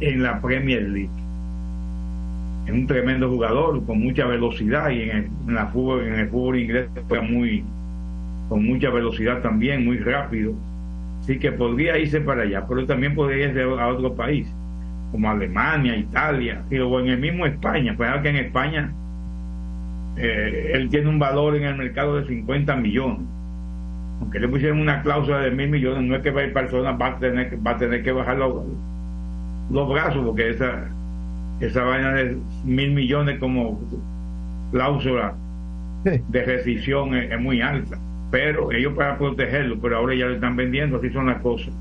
[0.00, 1.10] en la Premier League.
[2.66, 6.58] Es un tremendo jugador con mucha velocidad y en el, en fútbol, en el fútbol
[6.58, 6.88] inglés
[7.30, 7.62] muy
[8.48, 10.54] con mucha velocidad también, muy rápido.
[11.20, 14.46] Así que podría irse para allá, pero también podría irse a otro país,
[15.14, 17.94] como Alemania, Italia, o en el mismo España.
[17.96, 18.90] Pues que en España
[20.16, 23.20] eh, él tiene un valor en el mercado de 50 millones.
[24.20, 27.18] Aunque le pusieron una cláusula de mil millones, no es que hay personas va a
[27.20, 28.64] tener, va a tener que bajar los,
[29.70, 30.88] los brazos, porque esa,
[31.60, 33.78] esa vaina de mil millones como
[34.72, 35.34] cláusula
[36.02, 38.00] de rescisión es, muy alta.
[38.32, 41.72] Pero ellos para protegerlo, pero ahora ya lo están vendiendo, así son las cosas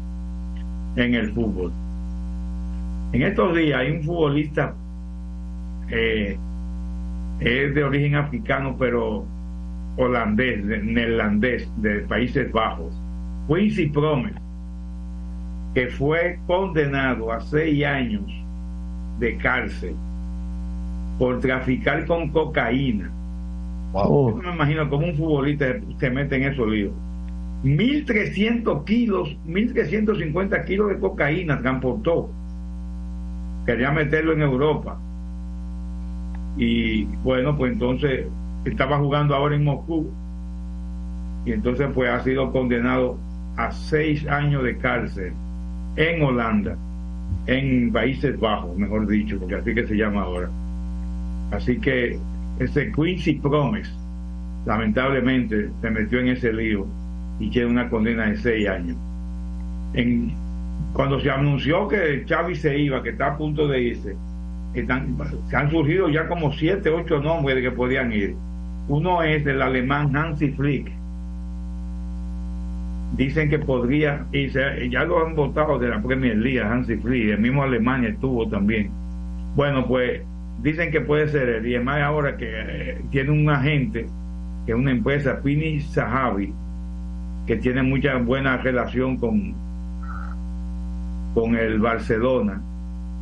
[0.98, 1.72] en el fútbol.
[3.14, 4.74] En estos días hay un futbolista
[5.90, 6.36] eh,
[7.40, 9.24] es de origen africano, pero
[9.98, 12.92] holandés, neerlandés, de Países Bajos,
[13.48, 14.34] Quincy Promes,
[15.76, 18.24] que fue condenado a seis años
[19.20, 19.96] de cárcel
[21.20, 23.12] por traficar con cocaína
[23.94, 26.92] Yo me imagino cómo un futbolista se mete en esos líos.
[27.64, 32.30] 1.300 kilos, 1.350 kilos de cocaína transportó.
[33.66, 34.98] Quería meterlo en Europa.
[36.58, 38.28] Y bueno, pues entonces
[38.66, 40.10] estaba jugando ahora en Moscú.
[41.46, 43.18] Y entonces pues ha sido condenado
[43.58, 45.34] a seis años de cárcel
[45.96, 46.76] en Holanda,
[47.46, 50.50] en Países Bajos, mejor dicho, porque así que se llama ahora.
[51.52, 52.18] Así que
[52.60, 53.92] ese Quincy Promes,
[54.66, 56.86] lamentablemente, se metió en ese lío
[57.40, 58.98] y tiene una condena de seis años.
[59.94, 60.34] En,
[60.92, 64.16] cuando se anunció que Xavi se iba, que está a punto de irse,
[64.74, 68.36] se han surgido ya como siete, ocho nombres de que podían ir.
[68.88, 70.92] Uno es del alemán Nancy Flick,
[73.16, 77.40] dicen que podría irse, ya lo han votado de la Premier League, Hansi Flick, el
[77.40, 78.90] mismo Alemania estuvo también.
[79.56, 80.22] Bueno, pues
[80.62, 84.08] dicen que puede ser él, y además ahora que eh, tiene un agente,
[84.66, 86.52] que es una empresa, Pini Sahabi,
[87.46, 89.54] que tiene mucha buena relación con,
[91.34, 92.62] con el Barcelona,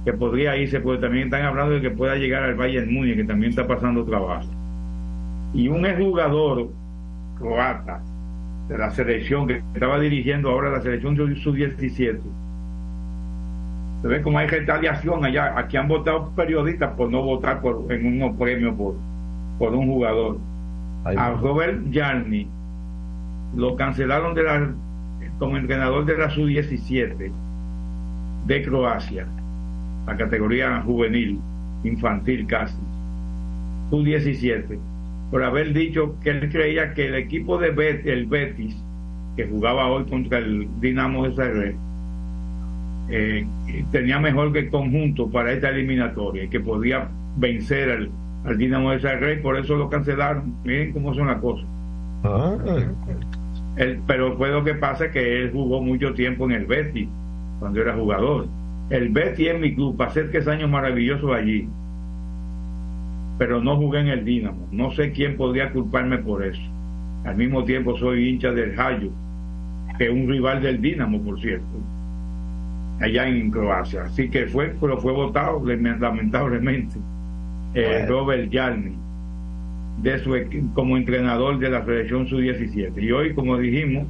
[0.06, 3.24] que podría irse, porque también están hablando de que pueda llegar al Bayern Múnich, que
[3.24, 4.48] también está pasando trabajo.
[5.54, 6.70] Y un jugador
[7.38, 8.02] croata,
[8.72, 12.20] de la selección que estaba dirigiendo ahora la selección sub-17.
[14.02, 15.54] Se ve como hay retaliación allá.
[15.58, 18.96] Aquí han votado periodistas por no votar por, en un premio por,
[19.60, 20.38] por un jugador.
[21.04, 22.48] a Robert Jarni
[23.56, 24.70] lo cancelaron de la,
[25.38, 27.32] como entrenador de la sub-17
[28.48, 29.26] de Croacia,
[30.08, 31.40] la categoría juvenil,
[31.84, 32.78] infantil casi,
[33.90, 34.80] sub-17
[35.32, 37.70] por haber dicho que él creía que el equipo de
[38.06, 38.76] el Betis,
[39.38, 41.76] que jugaba hoy contra el Dinamo de Zagreb,
[43.10, 43.46] eh,
[43.92, 48.10] tenía mejor que el conjunto para esta eliminatoria y que podía vencer al,
[48.46, 50.54] al Dinamo de Zagreb, por eso lo cancelaron.
[50.66, 51.66] Miren cómo son las cosas.
[52.24, 52.56] Ah.
[54.06, 57.08] pero fue lo que pasa que él jugó mucho tiempo en el Betis,
[57.62, 58.48] cuando era jugador.
[58.90, 61.70] El Betis es mi club, pasé tres años maravillosos allí
[63.42, 64.68] pero no jugué en el Dinamo.
[64.72, 66.62] No sé quién podría culparme por eso.
[67.26, 69.10] Al mismo tiempo soy hincha del Hayo,
[69.98, 71.66] que es un rival del Dinamo, por cierto,
[73.00, 74.04] allá en Croacia.
[74.04, 77.00] Así que fue, pero fue votado lamentablemente
[77.74, 78.94] eh, Robert Yarni
[80.04, 80.38] de su,
[80.76, 83.02] como entrenador de la selección sub-17.
[83.02, 84.06] Y hoy, como dijimos,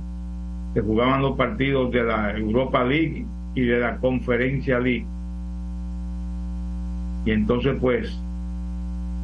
[0.74, 5.06] se jugaban los partidos de la Europa League y de la Conferencia League.
[7.26, 8.18] Y entonces, pues,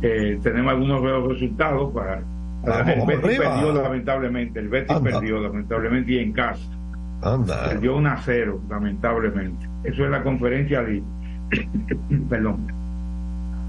[0.02, 2.22] eh, tenemos algunos resultados para
[2.64, 6.70] el Betis perdió lamentablemente el Betis perdió lamentablemente y en casa.
[7.70, 9.68] Perdió un a cero lamentablemente.
[9.84, 11.02] Eso es la conferencia de
[12.30, 12.68] perdón.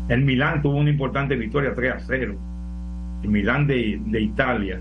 [0.08, 2.34] El Milán tuvo una importante victoria 3 a 0
[3.22, 4.80] el Milán de, de Italia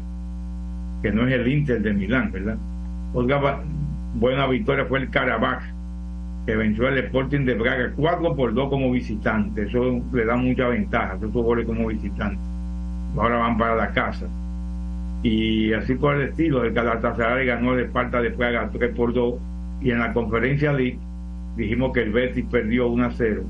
[1.01, 2.57] que no es el Inter de Milán verdad
[3.13, 3.61] otra
[4.15, 5.63] buena victoria fue el Carabaj
[6.47, 9.63] que venció al Sporting de Braga 4 por 2 como visitante.
[9.63, 12.39] Eso le da mucha ventaja, esos goles como visitante.
[13.17, 14.27] Ahora van para la casa.
[15.23, 19.35] Y así por el estilo, el Galatasaray ganó el Esparta de Praga 3 por 2.
[19.81, 20.97] Y en la conferencia League
[21.57, 23.43] dijimos que el Betis perdió 1 a 0.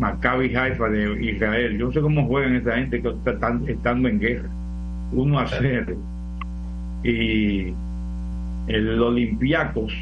[0.00, 1.78] Maccabi Haifa de Israel.
[1.78, 4.48] Yo no sé cómo juegan esa gente que están estando en guerra.
[5.12, 5.94] 1 a 0.
[7.04, 7.72] Y
[8.66, 9.92] el Olympiacos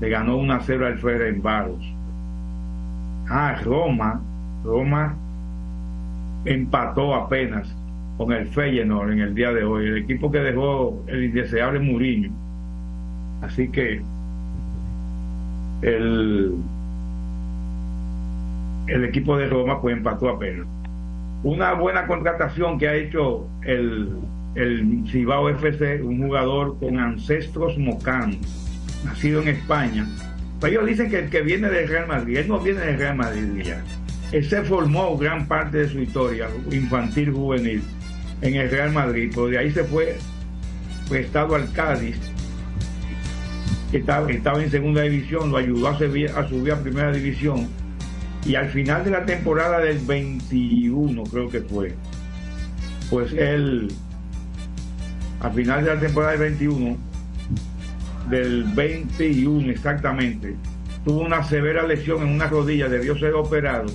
[0.00, 1.92] le ganó 1 a 0 al en Baros.
[3.28, 4.20] Ah, Roma,
[4.64, 5.14] Roma
[6.44, 7.66] empató apenas
[8.18, 12.30] con el Feyenoord en el día de hoy, el equipo que dejó el indeseable Muriño.
[13.42, 14.00] Así que
[15.82, 16.54] el,
[18.86, 20.66] el equipo de Roma pues empató apenas.
[21.42, 24.08] Una buena contratación que ha hecho el,
[24.56, 28.38] el Cibao FC, un jugador con ancestros mocanos
[29.04, 30.06] nacido en España.
[30.60, 33.16] Pero ellos dicen que el que viene del Real Madrid, él no viene del Real
[33.16, 33.82] Madrid ya.
[34.32, 37.82] Él se formó gran parte de su historia infantil, juvenil,
[38.40, 40.16] en el Real Madrid, pero de ahí se fue
[41.08, 42.18] prestado al Cádiz,
[43.90, 47.68] que estaba, estaba en segunda división, lo ayudó a subir, a subir a primera división.
[48.44, 51.94] Y al final de la temporada del 21, creo que fue,
[53.10, 53.88] pues él,
[55.40, 56.96] al final de la temporada del 21,
[58.30, 60.56] del 21 exactamente,
[61.04, 63.86] tuvo una severa lesión en una rodilla, debió ser operado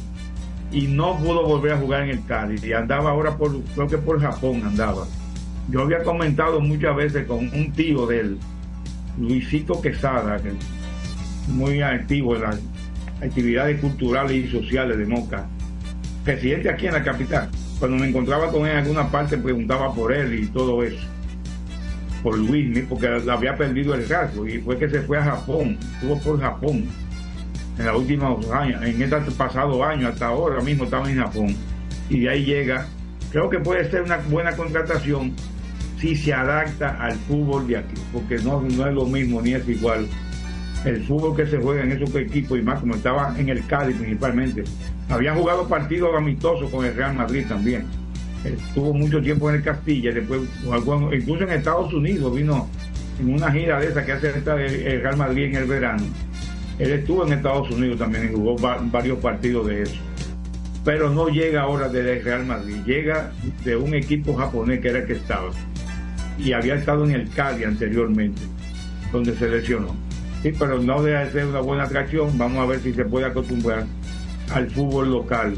[0.72, 3.98] y no pudo volver a jugar en el Cádiz y andaba ahora por, creo que
[3.98, 5.06] por Japón andaba.
[5.70, 8.38] Yo había comentado muchas veces con un tío de él,
[9.20, 10.52] Luisito Quesada, que
[11.50, 12.60] muy activo en las
[13.22, 15.46] actividades culturales y sociales de Moca,
[16.24, 20.14] presidente aquí en la capital, cuando me encontraba con él en alguna parte preguntaba por
[20.14, 21.11] él y todo eso.
[22.24, 26.20] Por Luis, porque había perdido el rasgo y fue que se fue a Japón, estuvo
[26.20, 26.86] por Japón
[27.80, 31.56] en los últimos años, en este pasado año, hasta ahora mismo estaba en Japón.
[32.10, 32.86] Y de ahí llega,
[33.32, 35.34] creo que puede ser una buena contratación
[36.00, 39.68] si se adapta al fútbol de aquí, porque no, no es lo mismo ni es
[39.68, 40.08] igual
[40.86, 43.98] el fútbol que se juega en esos equipos y más como estaba en el Cádiz
[43.98, 44.64] principalmente.
[45.10, 47.86] Había jugado partidos amistosos con el Real Madrid también.
[48.44, 50.42] Estuvo mucho tiempo en el Castilla, después
[51.14, 52.68] incluso en Estados Unidos vino
[53.20, 56.04] en una gira de esa que hace el Real Madrid en el verano.
[56.80, 59.96] Él estuvo en Estados Unidos también y jugó varios partidos de eso.
[60.84, 63.32] Pero no llega ahora del Real Madrid, llega
[63.64, 65.52] de un equipo japonés que era el que estaba.
[66.40, 68.42] Y había estado en el Cádiz anteriormente,
[69.12, 69.96] donde se lesionó
[70.42, 72.36] Sí, pero no deja de ser una buena atracción.
[72.38, 73.86] Vamos a ver si se puede acostumbrar
[74.52, 75.54] al fútbol local.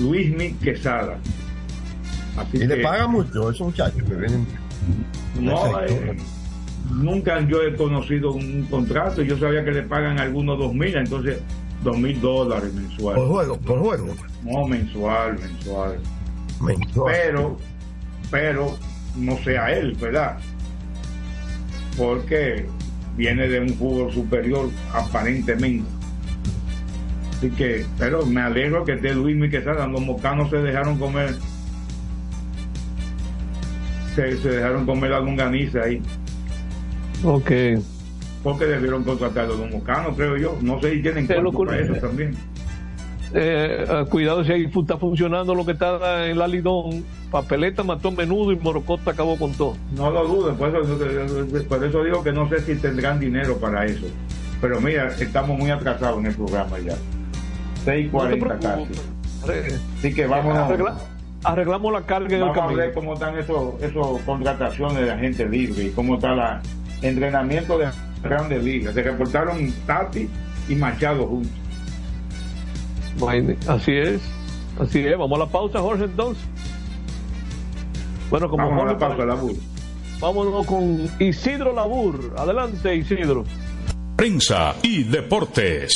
[0.00, 1.18] Luismi Quesada.
[2.52, 4.46] Y le paga mucho a esos muchachos que vienen.
[5.40, 6.16] No, eh,
[6.90, 9.22] nunca yo he conocido un contrato.
[9.22, 11.40] Yo sabía que le pagan algunos dos mil, entonces
[11.82, 13.22] dos mil dólares mensuales.
[13.22, 14.14] Por juego, por juego.
[14.44, 15.98] No, mensual, mensual.
[16.60, 17.12] Mensual.
[17.12, 17.58] Pero,
[18.30, 18.78] pero
[19.16, 20.38] no sea él, ¿verdad?
[21.96, 22.66] Porque
[23.16, 25.88] viene de un fútbol superior aparentemente.
[27.36, 31.34] Así que, pero me alegro que esté Luis Miquesada, los mocanos se dejaron comer,
[34.16, 36.02] se, dejaron comer la longaniza ahí.
[37.22, 37.50] Ok.
[38.42, 40.58] Porque debieron contratar a los mocanos, creo yo.
[40.62, 42.34] No sé si tienen cuánto para eso también.
[43.34, 47.04] Eh, eh, cuidado si ahí está funcionando lo que está en la Lidón.
[47.30, 49.76] Papeleta mató menudo y Morocota acabó con todo.
[49.96, 53.84] No lo dudo, por eso, por eso digo que no sé si tendrán dinero para
[53.84, 54.06] eso.
[54.60, 56.94] Pero mira, estamos muy atrasados en el programa ya.
[57.84, 58.86] 6.40 casi.
[59.98, 61.15] Así que vamos a
[61.46, 65.84] arreglamos la carga Vamos a ver cómo están esos, esos contrataciones de la gente libre
[65.84, 66.60] y cómo está
[67.00, 67.88] el entrenamiento de
[68.22, 68.94] grandes ligas.
[68.94, 70.28] Se reportaron Tati
[70.68, 71.52] y Machado juntos.
[73.68, 74.20] Así es,
[74.78, 75.16] así es.
[75.16, 76.44] Vamos a la pausa, Jorge, entonces.
[78.28, 79.54] Bueno, como Vamos a la pausa, Labur.
[80.20, 82.34] Vámonos con Isidro Labur.
[82.36, 83.44] Adelante, Isidro.
[84.16, 85.95] Prensa y deportes.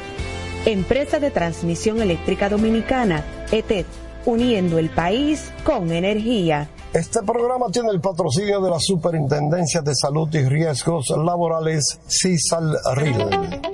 [0.65, 3.85] Empresa de Transmisión Eléctrica Dominicana, ETED,
[4.25, 6.69] uniendo el país con energía.
[6.93, 13.71] Este programa tiene el patrocinio de la Superintendencia de Salud y Riesgos Laborales, CISAL RIL.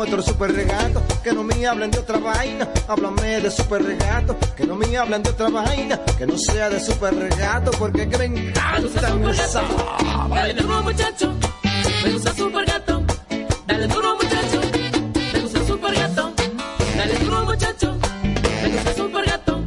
[0.03, 1.01] motor super regato.
[1.23, 4.37] Que no me hablen de otra vaina, háblame de super regato.
[4.57, 8.19] Que no me hablen de otra vaina, que no sea de super regato, porque que
[8.19, 9.63] me encanta esa.
[10.29, 11.33] Dale duro muchacho,
[12.03, 13.03] me gusta super gato.
[13.67, 14.61] Dale duro muchacho,
[15.33, 16.33] me gusta super gato.
[16.97, 17.97] Dale duro muchacho,
[18.63, 19.63] me gusta super gato.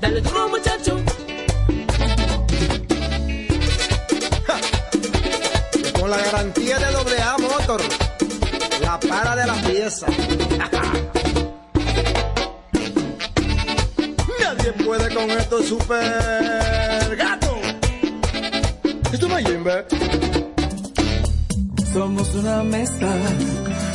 [0.00, 0.96] Dale duro muchacho.
[6.00, 6.97] Con la garantía de
[14.38, 17.56] Nadie puede con esto super gato.
[19.10, 19.86] Esto no Jimbe.
[21.90, 23.16] Somos una mezcla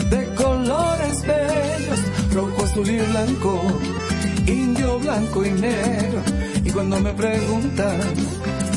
[0.09, 1.99] de colores bellos,
[2.33, 3.61] rojo, azul y blanco,
[4.47, 6.23] indio, blanco y negro.
[6.65, 7.99] Y cuando me preguntan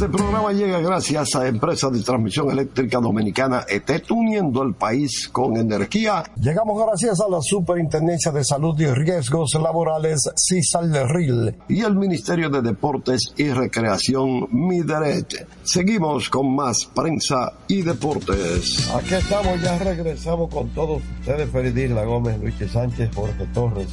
[0.00, 5.58] Este programa llega gracias a Empresa de Transmisión Eléctrica Dominicana ETET, uniendo el país con
[5.58, 6.24] energía.
[6.40, 12.62] Llegamos gracias a la Superintendencia de Salud y Riesgos Laborales, CISALRIL, y el Ministerio de
[12.62, 15.46] Deportes y Recreación, MIDERET.
[15.64, 18.90] Seguimos con más prensa y deportes.
[18.94, 23.88] Aquí estamos, ya regresamos con todos ustedes, Feridisla Gómez, Luis Sánchez, Jorge Torres.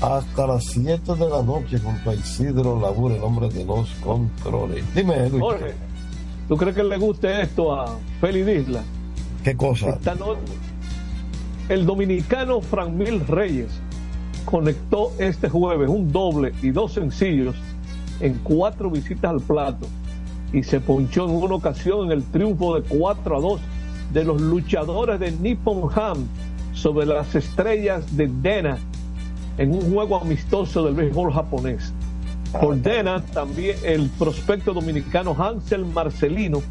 [0.00, 4.84] Hasta las 7 de la noche junto a Isidro Labur, el hombre de los controles.
[4.94, 5.42] Dime, Luis.
[5.42, 5.74] Jorge,
[6.48, 8.82] ¿tú crees que le guste esto a Félix Isla?
[9.42, 9.90] ¿Qué cosa?
[9.90, 10.52] Esta noche,
[11.68, 13.70] el dominicano Franmil Reyes
[14.44, 17.56] conectó este jueves un doble y dos sencillos
[18.20, 19.86] en cuatro visitas al plato
[20.52, 23.60] y se ponchó en una ocasión en el triunfo de 4 a 2
[24.12, 26.26] de los luchadores de Nippon Ham
[26.72, 28.78] sobre las estrellas de Dena
[29.58, 31.92] en un juego amistoso del béisbol japonés.
[32.60, 36.62] Por Dena, también el prospecto dominicano Hansel Marcelino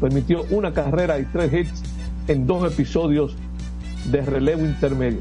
[0.00, 1.82] permitió una carrera y tres hits
[2.28, 3.34] en dos episodios
[4.10, 5.20] de relevo intermedio.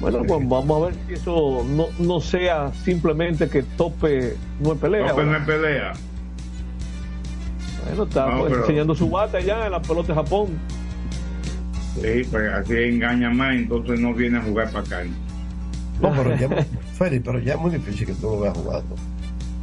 [0.00, 4.78] Bueno, pues vamos a ver si eso no, no sea simplemente que tope no es
[4.78, 5.08] pelea.
[5.08, 5.92] Tope no es pelea.
[7.86, 10.48] Bueno, está No, pues, pero- enseñando su bata ya en la pelota de Japón.
[12.00, 15.02] Sí, pues así engaña más, entonces no viene a jugar para acá.
[16.00, 16.48] No, pero ya,
[16.94, 18.94] Félix, pero ya es muy difícil que tú lo veas jugando.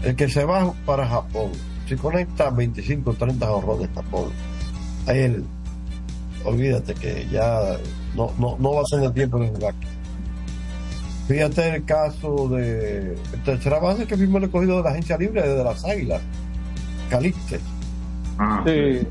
[0.04, 1.52] el que se va para Japón,
[1.88, 4.30] si conecta 25 o 30 de Japón,
[5.08, 5.44] a él,
[6.46, 7.78] olvídate que ya
[8.16, 9.74] no, no, no va a tener tiempo de jugar.
[11.28, 13.16] Fíjate el caso de
[13.46, 16.22] tercera base que mismo le he cogido de la agencia libre de las Águilas,
[17.10, 17.60] Calixte.
[18.38, 18.66] Ah,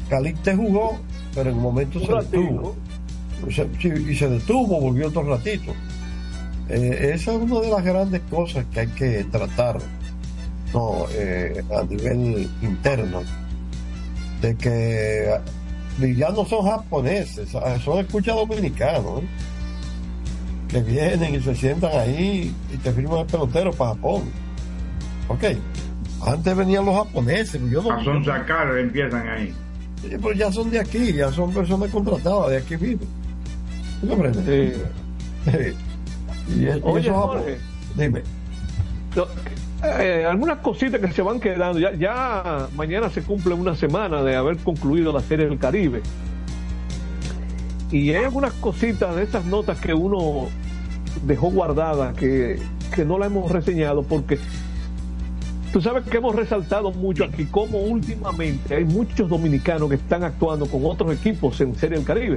[0.08, 0.98] Calixte jugó,
[1.34, 2.76] pero en un momento se detuvo.
[3.48, 5.72] y se detuvo, volvió otro ratito.
[6.72, 9.78] Eh, esa es una de las grandes cosas que hay que tratar
[10.72, 13.22] no, eh, a nivel interno,
[14.40, 15.34] de que
[16.16, 17.48] ya no son japoneses,
[17.82, 19.26] son escuchas dominicanos, ¿eh?
[20.68, 24.22] que vienen y se sientan ahí y te firman el pelotero para Japón.
[25.26, 25.42] Ok,
[26.24, 28.04] antes venían los japoneses, yo no...
[28.04, 29.52] son sacar, empiezan ahí.
[30.02, 33.06] pero ya son de aquí, ya son personas contratadas de aquí mismo.
[34.46, 34.72] Sí.
[36.56, 37.12] Y, Oye,
[37.96, 38.22] dime.
[39.82, 41.78] Eh, algunas cositas que se van quedando.
[41.78, 46.02] Ya, ya mañana se cumple una semana de haber concluido la serie del Caribe.
[47.90, 50.48] Y hay algunas cositas de estas notas que uno
[51.24, 52.60] dejó guardadas que,
[52.94, 54.38] que no la hemos reseñado porque
[55.72, 60.66] tú sabes que hemos resaltado mucho aquí como últimamente hay muchos dominicanos que están actuando
[60.66, 62.36] con otros equipos en Serie del Caribe.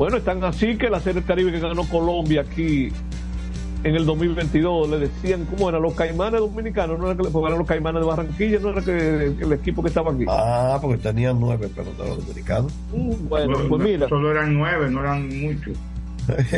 [0.00, 2.88] Bueno, están así que la Serie del Caribe que ganó Colombia aquí
[3.84, 7.66] en el 2022 le decían cómo eran los caimanes dominicanos, no era que eran los
[7.66, 10.24] caimanes de Barranquilla, no era que el, equipo que estaba aquí.
[10.26, 12.72] Ah, porque tenían nueve peloteros dominicanos.
[12.94, 14.08] Mm, bueno, pues mira.
[14.08, 15.76] Solo eran nueve, no eran muchos.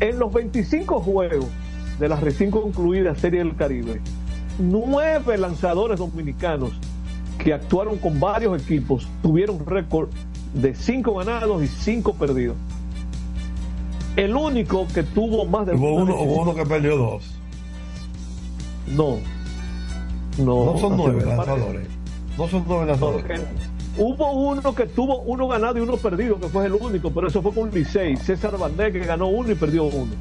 [0.00, 1.48] en los 25 juegos
[1.98, 4.02] de la recién concluida Serie del Caribe,
[4.58, 6.72] nueve lanzadores dominicanos
[7.38, 10.10] que actuaron con varios equipos tuvieron récord
[10.54, 12.56] de cinco ganados y cinco perdidos.
[14.16, 17.24] El único que tuvo más de hubo uno, hubo uno que perdió dos.
[18.88, 19.18] No.
[20.38, 21.86] No, no son nueve lanzadores.
[22.36, 23.40] No son nueve lanzadores.
[23.96, 27.42] Hubo uno que tuvo uno ganado y uno perdido, que fue el único, pero eso
[27.42, 28.16] fue con Licey.
[28.16, 30.12] César Bandé que ganó uno y perdió uno.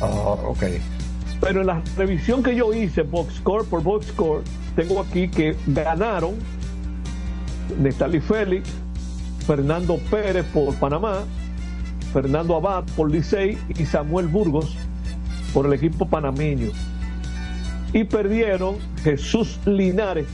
[0.00, 0.64] Ah, ok.
[1.40, 4.42] Pero en la revisión que yo hice, box score por box score,
[4.76, 6.34] tengo aquí que ganaron
[7.78, 8.68] Nestali Félix,
[9.46, 11.24] Fernando Pérez por Panamá,
[12.12, 14.76] Fernando Abad por Licey y Samuel Burgos
[15.52, 16.70] por el equipo panameño.
[17.92, 20.26] Y perdieron Jesús Linares,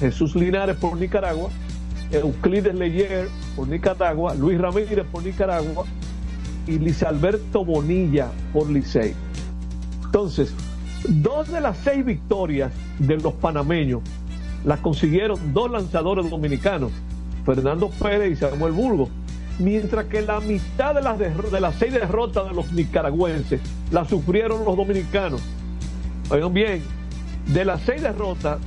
[0.00, 1.50] Jesús Linares por Nicaragua,
[2.10, 5.84] Euclides Leyer por Nicaragua, Luis Ramírez por Nicaragua
[6.66, 9.14] y Luis Alberto Bonilla por Licey.
[10.04, 10.54] Entonces,
[11.08, 14.00] dos de las seis victorias de los panameños
[14.64, 16.90] las consiguieron dos lanzadores dominicanos,
[17.44, 19.10] Fernando Pérez y Samuel Burgos
[19.58, 24.64] mientras que la mitad de las, de las seis derrotas de los nicaragüenses las sufrieron
[24.64, 25.42] los dominicanos.
[26.30, 26.82] Oigan bien,
[27.46, 28.58] de las seis derrotas,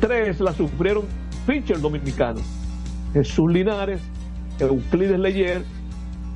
[0.00, 1.04] tres las sufrieron
[1.46, 2.42] pitchers dominicanos.
[3.12, 4.00] Jesús Linares,
[4.58, 5.64] Euclides Leyer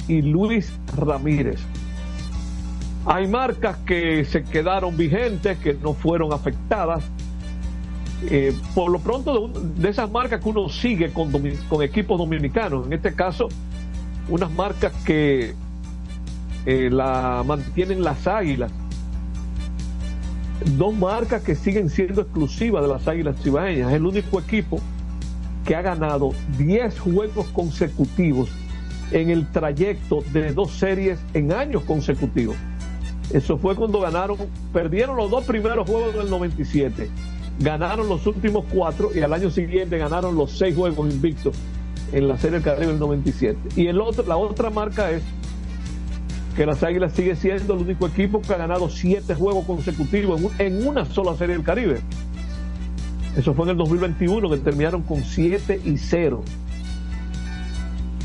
[0.08, 1.60] y Luis Ramírez.
[3.06, 7.04] Hay marcas que se quedaron vigentes, que no fueron afectadas.
[8.30, 11.30] Eh, por lo pronto, de, esas marcas que uno sigue con,
[11.82, 13.48] equipos dominicanos, en este caso,
[14.28, 15.54] unas marcas que
[16.64, 18.72] eh, la mantienen las águilas.
[20.76, 23.90] Dos marcas que siguen siendo exclusivas de las águilas cibaeñas.
[23.90, 24.80] Es el único equipo
[25.66, 28.48] que ha ganado 10 juegos consecutivos
[29.10, 32.56] en el trayecto de dos series en años consecutivos.
[33.32, 34.36] Eso fue cuando ganaron,
[34.72, 37.08] perdieron los dos primeros juegos del 97,
[37.58, 41.56] ganaron los últimos cuatro y al año siguiente ganaron los seis juegos invictos
[42.12, 43.58] en la Serie del Caribe del 97.
[43.76, 45.22] Y el otro, la otra marca es
[46.56, 50.86] que las Águilas sigue siendo el único equipo que ha ganado siete juegos consecutivos en,
[50.86, 52.00] una sola Serie del Caribe.
[53.36, 56.42] Eso fue en el 2021 que terminaron con 7 y 0.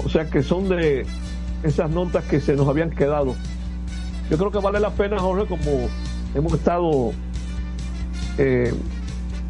[0.06, 1.06] O sea que son de
[1.64, 3.36] esas notas que se nos habían quedado.
[4.30, 5.90] Yo creo que vale la pena, Jorge, como
[6.36, 7.12] hemos estado
[8.38, 8.72] eh,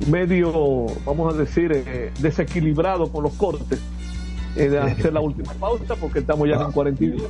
[0.07, 3.79] medio, vamos a decir, eh, desequilibrado con los cortes
[4.55, 7.21] de hacer la última pausa porque estamos ya en 42.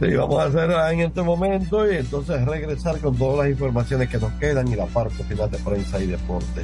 [0.00, 4.18] Sí, vamos a hacer en este momento y entonces regresar con todas las informaciones que
[4.18, 6.62] nos quedan y la parte final de prensa y deporte.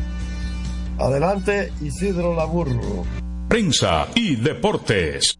[0.99, 3.05] Adelante, Isidro Laburro.
[3.49, 5.40] Prensa y deportes.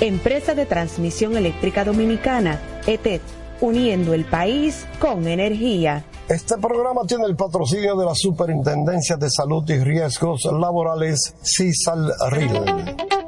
[0.00, 3.20] Empresa de Transmisión Eléctrica Dominicana, ETED,
[3.60, 6.04] uniendo el país con energía.
[6.28, 13.27] Este programa tiene el patrocinio de la Superintendencia de Salud y Riesgos Laborales, CISAL-RIL.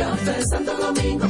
[0.00, 1.26] Café Santo Domingo.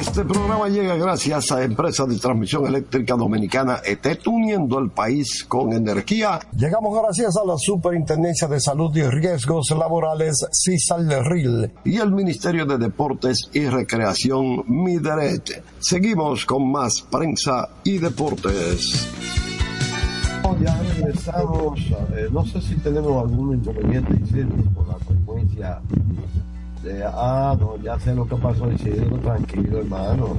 [0.00, 5.72] Este programa llega gracias a Empresa de Transmisión Eléctrica Dominicana ET, uniendo el país con
[5.72, 6.38] energía.
[6.56, 12.78] Llegamos gracias a la Superintendencia de Salud y Riesgos Laborales, CISALRIL, y el Ministerio de
[12.78, 15.64] Deportes y Recreación, MIDERET.
[15.80, 19.47] Seguimos con más prensa y deportes.
[20.56, 21.80] Ya regresamos,
[22.16, 25.80] eh, no sé si tenemos algún inconveniente Isidro, por la frecuencia
[26.82, 30.36] de, ah, no, ya sé lo que pasó Isidro, tranquilo hermano,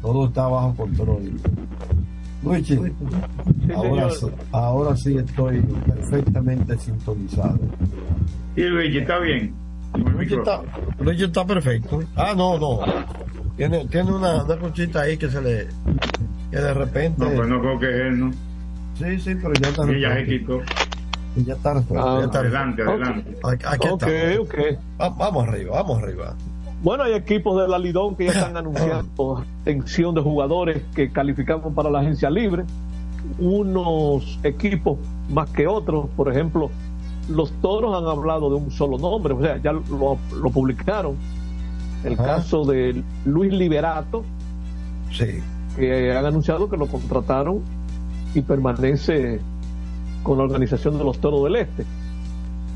[0.00, 1.32] todo está bajo control.
[2.42, 2.78] Luigi,
[3.74, 7.58] ahora, sí, ahora sí estoy perfectamente sintonizado.
[8.56, 9.54] Y Luigi, ¿está bien?
[9.94, 10.62] Luigi está,
[10.98, 12.02] Luigi está perfecto.
[12.16, 12.80] Ah, no, no.
[13.56, 15.68] Tiene, tiene una, una cosita ahí que se le.
[16.50, 17.24] que de repente.
[17.24, 18.30] No, pues no creo que es él, ¿no?
[19.02, 20.60] Sí, sí, pero ya está Y ya se quitó.
[21.36, 23.36] Ya está resuelto, Ah, ya está adelante, adelante.
[23.42, 24.48] Aquí, aquí Ok, estamos.
[24.48, 24.54] ok.
[25.00, 26.34] Va- vamos arriba, vamos arriba.
[26.82, 31.72] Bueno, hay equipos de la Lidón que ya están anunciando extensión de jugadores que calificamos
[31.74, 32.64] para la agencia libre.
[33.38, 34.98] Unos equipos
[35.30, 36.70] más que otros, por ejemplo,
[37.28, 41.14] los toros han hablado de un solo nombre, o sea, ya lo, lo publicaron.
[42.04, 42.24] El Ajá.
[42.24, 44.24] caso de Luis Liberato,
[45.12, 45.38] Sí.
[45.76, 47.60] que han anunciado que lo contrataron
[48.34, 49.40] y permanece
[50.22, 51.84] con la organización de los toros del Este.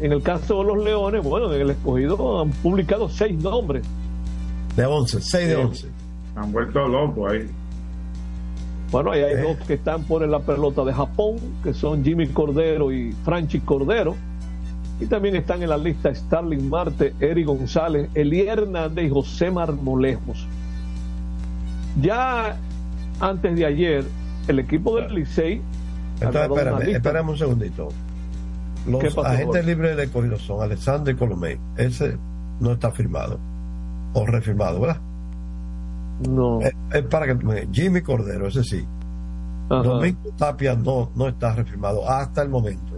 [0.00, 3.84] En el caso de los Leones, bueno, en el escogido han publicado seis nombres.
[4.76, 5.60] De 11, 6 de Sí.
[5.62, 5.88] 11.
[6.36, 7.46] Han vuelto locos ahí.
[8.90, 9.42] Bueno, ahí hay Eh.
[9.42, 14.14] dos que están por la pelota de Japón, que son Jimmy Cordero y Franchi Cordero.
[15.00, 20.46] Y también están en la lista Starling Marte, Eric González, Eli Hernández y José Marmolejos.
[22.00, 22.56] Ya
[23.20, 24.04] antes de ayer,
[24.48, 25.60] el equipo del Licey.
[26.20, 27.88] Entonces, espérame, espérame un segundito.
[28.84, 29.62] ¿Qué Los pasó, agentes Jorge?
[29.64, 31.58] libres del escogido son Alexander Colomé.
[31.76, 32.16] Ese
[32.60, 33.38] no está firmado.
[34.14, 35.00] O refirmado, ¿verdad?
[36.28, 36.60] No.
[36.60, 38.84] Es, es para que me Jimmy Cordero, ese sí.
[39.68, 39.82] Ajá.
[39.82, 42.96] Domingo Tapia no, no está refirmado hasta el momento.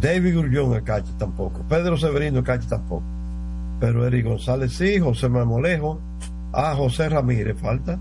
[0.00, 1.62] David Gurrión el cache tampoco.
[1.68, 3.04] Pedro Severino el cache tampoco.
[3.80, 6.00] Pero Eric González sí, José Marmolejo.
[6.52, 7.98] Ah, José Ramírez falta.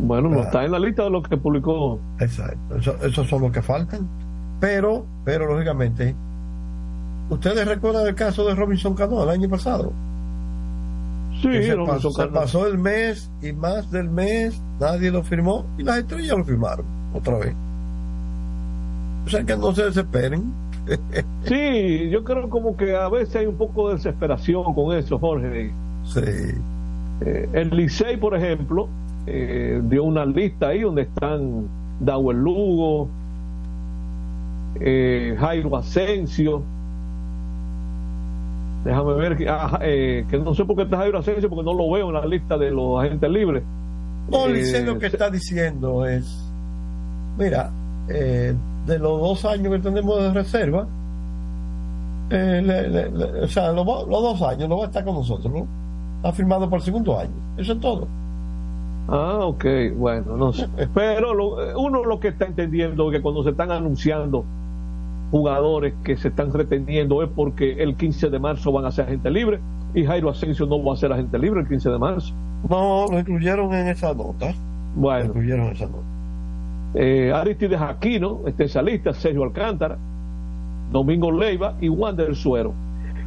[0.00, 0.44] Bueno, no Ah.
[0.44, 1.98] está en la lista de los que publicó.
[2.20, 2.76] Exacto.
[2.76, 4.06] Eso- esos son los que faltan.
[4.60, 6.14] Pero, pero lógicamente,
[7.30, 9.92] ¿ustedes recuerdan el caso de Robinson Cano el año pasado?
[11.42, 15.64] Sí, Que se, pasó, se pasó el mes y más del mes, nadie lo firmó
[15.78, 16.84] y las estrellas lo firmaron
[17.14, 17.54] otra vez.
[19.26, 20.44] O sea que no se desesperen.
[21.44, 25.70] Sí, yo creo como que a veces hay un poco de desesperación con eso, Jorge.
[26.04, 26.20] Sí.
[27.20, 28.88] Eh, el Licey, por ejemplo,
[29.30, 31.66] eh, dio una lista ahí donde están
[32.00, 33.08] Dawel Lugo,
[34.80, 36.62] eh, Jairo Asensio.
[38.84, 41.74] Déjame ver, que, ah, eh, que no sé por qué está Jairo Asensio, porque no
[41.74, 43.62] lo veo en la lista de los agentes libres.
[44.30, 46.48] No, Eh, Licey lo que está diciendo es,
[47.38, 47.70] mira,
[48.08, 48.54] eh,
[48.86, 50.86] de los dos años que tenemos de reserva,
[52.30, 55.52] eh, le- le- le- o sea, los dos años no va a estar con nosotros,
[55.52, 55.66] ¿no?
[56.18, 57.30] Está firmado por el segundo año.
[57.56, 58.06] Eso es todo.
[59.08, 59.64] Ah, ok,
[59.96, 60.68] bueno, no sé.
[60.94, 64.44] Pero lo- eh, uno lo que está entendiendo es que cuando se están anunciando
[65.30, 69.30] jugadores que se están reteniendo es porque el 15 de marzo van a ser agente
[69.30, 69.60] libre
[69.94, 72.34] y Jairo Asensio no va a ser agente libre el 15 de marzo.
[72.68, 74.48] No, lo incluyeron en esa nota.
[74.48, 74.54] Lo
[74.94, 76.02] Bueno, incluyeron en esa nota.
[76.94, 79.98] eh, Aristides Aquino, está esa lista, Sergio Alcántara,
[80.92, 82.72] Domingo Leiva y Wander Suero.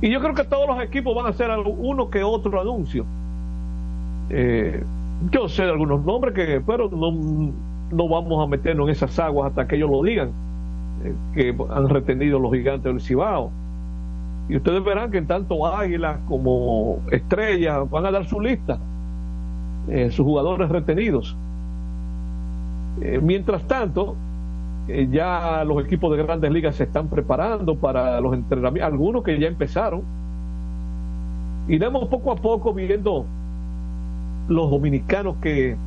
[0.02, 3.06] Y yo creo que todos los equipos van a hacer uno que otro anuncio.
[4.30, 4.84] Eh,
[5.30, 7.11] yo sé algunos nombres que, pero no,
[7.91, 10.32] no vamos a meternos en esas aguas hasta que ellos lo digan,
[11.03, 13.51] eh, que han retenido los gigantes del Cibao.
[14.49, 18.80] Y ustedes verán que tanto Águilas como Estrellas van a dar su lista,
[19.89, 21.36] eh, sus jugadores retenidos.
[23.01, 24.15] Eh, mientras tanto,
[25.09, 29.47] ya los equipos de grandes ligas se están preparando para los entrenamientos, algunos que ya
[29.47, 30.01] empezaron.
[31.67, 33.26] Iremos poco a poco viendo
[34.48, 35.78] los dominicanos que...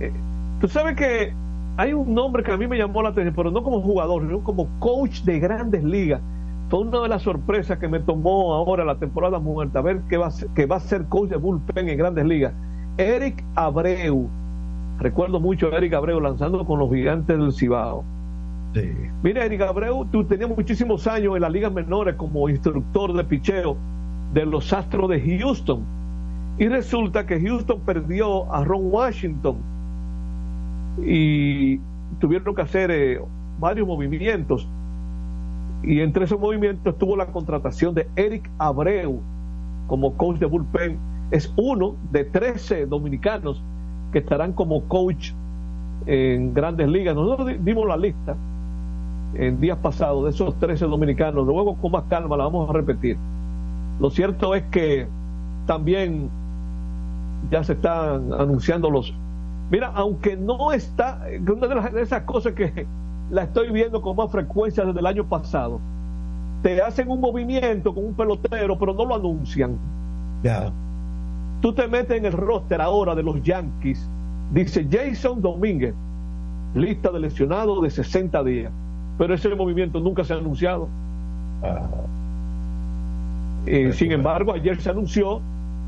[0.00, 0.12] eh,
[0.60, 1.32] Tú sabes que
[1.76, 4.42] hay un nombre que a mí me llamó la atención, pero no como jugador, sino
[4.42, 6.20] como coach de grandes ligas.
[6.68, 10.26] Fue una de las sorpresas que me tomó ahora la temporada muerta, ver que va
[10.26, 12.52] a ser, que va a ser coach de bullpen en grandes ligas.
[12.96, 14.28] Eric Abreu.
[14.98, 18.04] Recuerdo mucho a Eric Abreu lanzando con los gigantes del Cibao.
[18.74, 19.12] Sí.
[19.22, 23.76] Mira, Eric Abreu, tú tenías muchísimos años en las ligas menores como instructor de picheo
[24.34, 25.84] de los Astros de Houston.
[26.58, 29.56] Y resulta que Houston perdió a Ron Washington
[31.04, 31.78] y
[32.18, 33.20] tuvieron que hacer eh,
[33.60, 34.66] varios movimientos.
[35.84, 39.20] Y entre esos movimientos estuvo la contratación de Eric Abreu
[39.86, 40.98] como coach de bullpen.
[41.30, 43.62] Es uno de 13 dominicanos
[44.12, 45.32] que estarán como coach
[46.06, 47.14] en grandes ligas.
[47.14, 48.34] Nosotros dimos la lista
[49.34, 51.46] en días pasados de esos 13 dominicanos.
[51.46, 53.16] Luego con más calma la vamos a repetir.
[54.00, 55.06] Lo cierto es que
[55.66, 56.30] también
[57.50, 59.14] ya se están anunciando los...
[59.70, 62.86] Mira, aunque no está, una de, esas cosas que
[63.30, 65.80] la estoy viendo con más frecuencia desde el año pasado,
[66.62, 69.76] te hacen un movimiento con un pelotero, pero no lo anuncian.
[70.42, 70.72] Ya.
[71.60, 74.08] Tú te metes en el roster ahora de los Yankees,
[74.52, 75.94] dice Jason Domínguez,
[76.74, 78.72] lista de lesionados de 60 días,
[79.18, 80.88] pero ese movimiento nunca se ha anunciado.
[81.62, 81.86] Ah.
[83.66, 85.40] Eh, sin embargo, ayer se anunció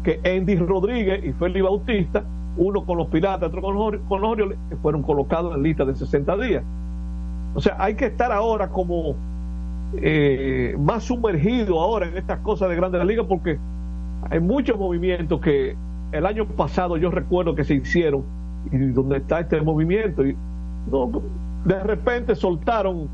[0.03, 2.24] que Andy Rodríguez y Félix Bautista,
[2.57, 6.36] uno con los Piratas, otro con los, con Orioles, fueron colocados en lista de 60
[6.38, 6.62] días.
[7.55, 9.14] O sea, hay que estar ahora como
[9.96, 13.59] eh, más sumergido ahora en estas cosas de Grandes Ligas porque
[14.30, 15.76] hay muchos movimientos que
[16.12, 18.22] el año pasado yo recuerdo que se hicieron
[18.70, 20.36] y donde está este movimiento y
[21.64, 23.09] de repente soltaron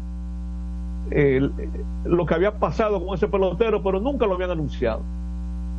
[2.04, 5.00] lo que había pasado con ese pelotero, pero nunca lo habían anunciado.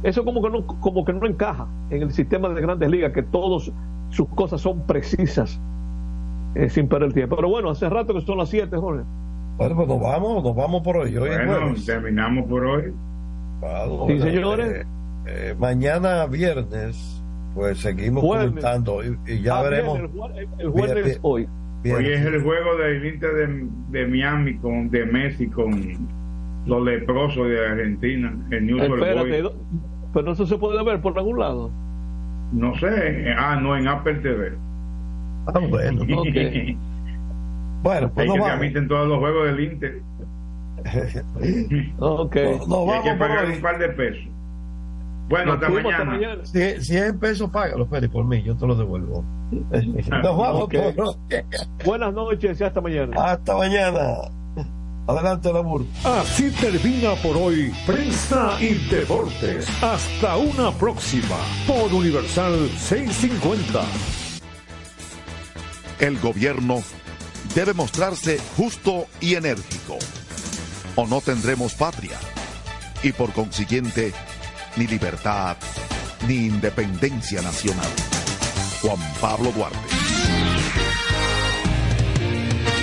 [0.04, 3.24] Eso como que no, como que no encaja en el sistema de grandes ligas, que
[3.24, 3.72] todas
[4.10, 5.60] sus cosas son precisas
[6.56, 7.36] eh, sin perder el tiempo.
[7.36, 9.04] Pero bueno, hace rato que son las 7, Jorge.
[9.58, 11.18] Bueno, pues nos vamos, nos vamos por hoy.
[11.18, 12.94] hoy bueno, terminamos por hoy.
[14.08, 14.72] sí, señores.
[14.72, 14.86] Eh,
[15.28, 17.22] eh, mañana viernes,
[17.54, 20.00] pues seguimos comentando y, ya ah, veremos.
[20.60, 21.48] el, jueves hoy.
[21.84, 23.32] Hoy es el juego del Inter
[23.90, 25.72] de, Miami con de Messi con
[26.68, 29.44] los leprosos de Argentina, el New Espérate,
[30.14, 31.72] pero eso se puede ver por algún lado.
[32.52, 34.54] No sé, ah, no, en Apple TV.
[35.48, 36.78] Ah, bueno, okay.
[37.84, 40.02] bueno, pues que transmiten todos los juegos del Inter.
[42.00, 42.36] ok.
[42.68, 44.28] No, hay que pagar un par de pesos.
[45.30, 46.46] Bueno, hasta mañana.
[46.46, 49.24] Si, 100 pesos, págalo, Félix, por mí, yo te lo devuelvo.
[49.52, 50.70] Nos vamos
[51.86, 53.16] Buenas noches y hasta mañana.
[53.18, 54.00] Hasta mañana.
[55.08, 55.86] Adelante, Lamur.
[56.04, 59.66] Así termina por hoy Prensa y Deportes.
[59.82, 63.86] Hasta una próxima por Universal 650.
[66.00, 66.84] El gobierno
[67.56, 69.98] debe mostrarse justo y enérgico.
[70.96, 72.20] O no tendremos patria.
[73.02, 74.12] Y por consiguiente,
[74.76, 75.56] ni libertad,
[76.28, 77.90] ni independencia nacional.
[78.82, 79.87] Juan Pablo Duarte.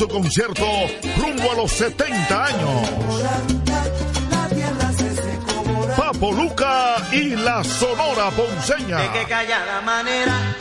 [0.00, 0.64] Su concierto
[1.18, 2.90] rumbo a los 70 años.
[5.94, 9.12] Papo Luca y la Sonora Ponceña.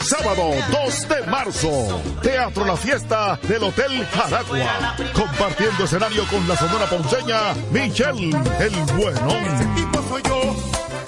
[0.02, 2.02] Sábado 2 de marzo.
[2.22, 4.98] Teatro La Fiesta del Hotel Jaragua.
[5.14, 10.69] Compartiendo escenario con la Sonora Ponceña, Michelle el Bueno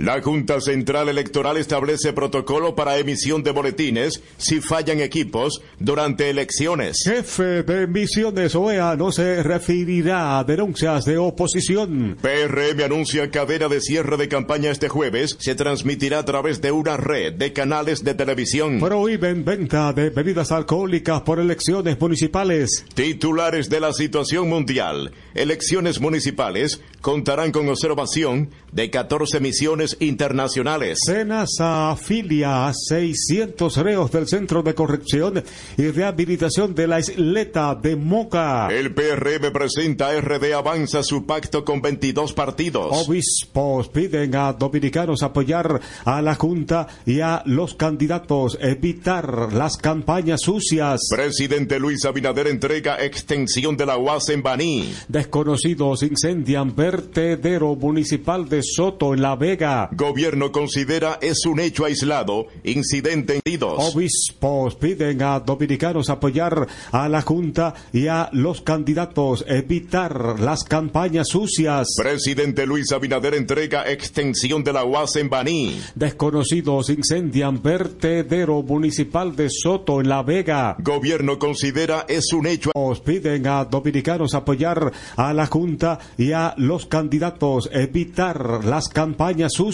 [0.00, 7.02] La Junta Central Electoral establece protocolo para emisión de boletines si fallan equipos durante elecciones.
[7.04, 12.16] Jefe de emisiones OEA no se referirá a denuncias de oposición.
[12.18, 15.36] PRM anuncia cadena de cierre de campaña este jueves.
[15.38, 18.80] Se transmitirá a través de una red de canales de televisión.
[18.80, 22.86] Prohíben venta de bebidas alcohólicas por elecciones municipales.
[22.94, 25.12] Titulares de la situación mundial.
[25.34, 30.98] Elecciones municipales contarán con observación de 14 misiones internacionales.
[31.04, 35.42] Senasa afilia a 600 reos del Centro de Corrección
[35.76, 38.68] y Rehabilitación de la Isleta de Moca.
[38.70, 43.06] El PRM presenta RD Avanza su pacto con 22 partidos.
[43.06, 50.42] Obispos piden a dominicanos apoyar a la Junta y a los candidatos, evitar las campañas
[50.42, 51.00] sucias.
[51.10, 54.92] Presidente Luis Abinader entrega extensión de la UAS en Baní.
[55.08, 59.79] Desconocidos incendian vertedero municipal de Soto en La Vega.
[59.92, 67.22] Gobierno considera es un hecho aislado, incidente en Obispos piden a dominicanos apoyar a la
[67.22, 71.88] Junta y a los candidatos, evitar las campañas sucias.
[71.96, 75.80] Presidente Luis Abinader entrega extensión de la UAS en Baní.
[75.94, 80.76] Desconocidos incendian vertedero municipal de Soto en La Vega.
[80.78, 82.70] Gobierno considera es un hecho.
[83.04, 89.69] Piden a dominicanos apoyar a la Junta y a los candidatos, evitar las campañas sucias.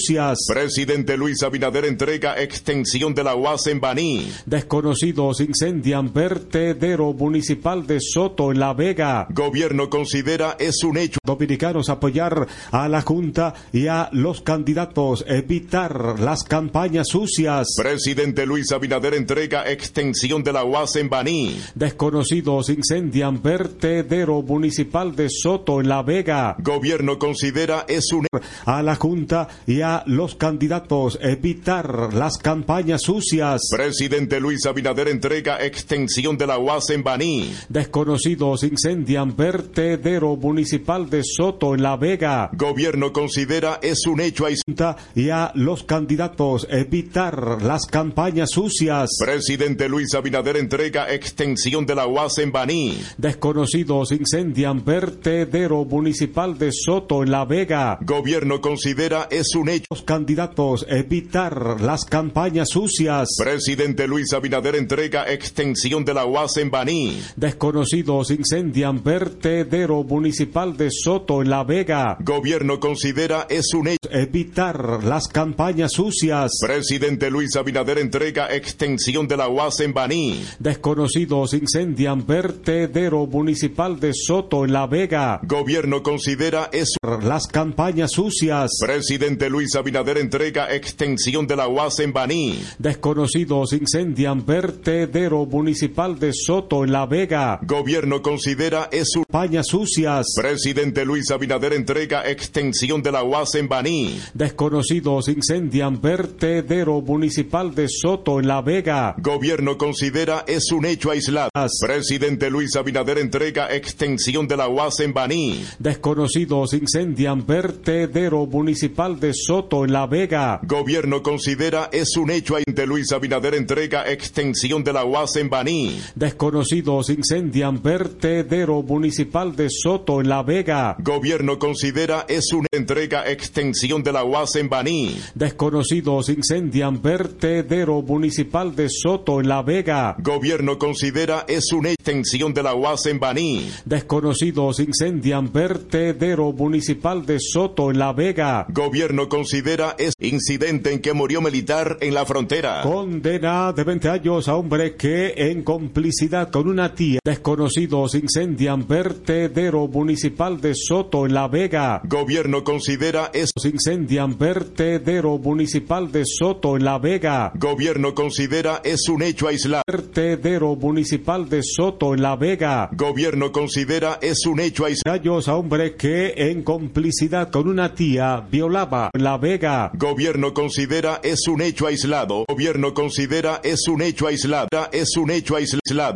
[0.47, 4.30] Presidente Luis Abinader entrega extensión de la UAS en Baní.
[4.44, 9.26] Desconocidos incendian vertedero municipal de Soto en La Vega.
[9.30, 11.18] Gobierno considera es un hecho.
[11.24, 17.68] Dominicanos apoyar a la Junta y a los candidatos, evitar las campañas sucias.
[17.76, 21.59] Presidente Luis Abinader entrega extensión de la UAS en Baní.
[21.74, 26.57] Desconocidos incendian vertedero municipal de Soto en La Vega.
[26.59, 28.26] Gobierno considera es un
[28.66, 33.61] a la Junta y a los candidatos, evitar las campañas sucias.
[33.70, 37.53] Presidente Luis Abinader entrega extensión de la UAS en Baní.
[37.68, 42.51] Desconocidos incendian vertedero municipal de Soto en La Vega.
[42.53, 49.11] Gobierno considera es un hecho aislado y a los candidatos evitar las campañas sucias.
[49.24, 53.01] Presidente Luis Abinader entrega extensión de la UAS en Baní.
[53.16, 57.99] Desconocidos incendian vertedero municipal de Soto en La Vega.
[58.01, 59.76] Gobierno considera es un hecho.
[59.91, 63.29] Los candidatos evitar las campañas sucias.
[63.39, 67.20] Presidente Luis Abinader entrega extensión de la UAS en Baní.
[67.37, 72.16] Desconocidos incendian vertedero municipal de Soto en La Vega.
[72.20, 74.09] Gobierno considera es un hecho.
[74.11, 76.53] Evitar las campañas sucias.
[76.61, 80.45] Presidente Luis Abinader entrega extensión de la UAS en Baní.
[80.59, 85.41] Desconocidos incendian vertedero municipal de Soto en La Vega.
[85.43, 88.70] Gobierno considera es las campañas sucias.
[88.81, 92.61] Presidente Luis Abinader entrega extensión de la UAS en Baní.
[92.78, 97.59] Desconocidos incendian vertedero municipal de Soto en La Vega.
[97.62, 100.26] Gobierno considera es un campañas sucias.
[100.36, 104.20] Presidente Luis Abinader entrega extensión de la UAS en Baní.
[104.34, 109.14] Desconocidos incendian vertedero municipal de Soto en La Vega.
[109.18, 111.50] Gobierno considera es un hecho aislado.
[111.80, 115.64] Presidente Luis Abinader entrega extensión de la UAS en Baní.
[115.78, 120.61] Desconocidos incendian vertedero municipal de Soto en La Vega.
[120.64, 122.66] Gobierno considera es un hecho aislado.
[122.86, 126.01] Luis Abinader entrega extensión de la UAS en Baní.
[126.16, 130.97] Desconocidos incendian vertedero municipal de Soto en La Vega.
[130.99, 135.16] Gobierno considera es una entrega extensión de la UAS en Baní.
[135.34, 140.16] Desconocidos incendian vertedero municipal de Soto en La Vega.
[140.18, 143.70] Gobierno considera es una extensión de la UAS en Baní.
[143.84, 148.66] Desconocidos incendian vertedero municipal de Soto en La Vega.
[148.70, 152.80] Gobierno considera es incidente en que murió militar en la frontera.
[152.82, 157.20] Condena de 20 años a hombre que en complicidad con una tía.
[157.22, 162.01] Desconocidos incendian vertedero municipal de Soto en La Vega.
[162.05, 167.53] Gobierno considera es incendian vertedero municipal de Soto en La Vega.
[167.57, 169.82] Gobierno considera es un hecho aislado.
[169.86, 172.89] Vertedero municipal de Soto en La Vega.
[172.93, 175.43] Gobierno considera es un hecho aislado.
[175.47, 179.90] a hombre que en complicidad con una tía violaba en La Vega.
[179.93, 182.44] Gobierno considera es un hecho aislado.
[182.47, 184.69] Gobierno considera es un hecho aislado.
[184.93, 185.81] Es un hecho aislado.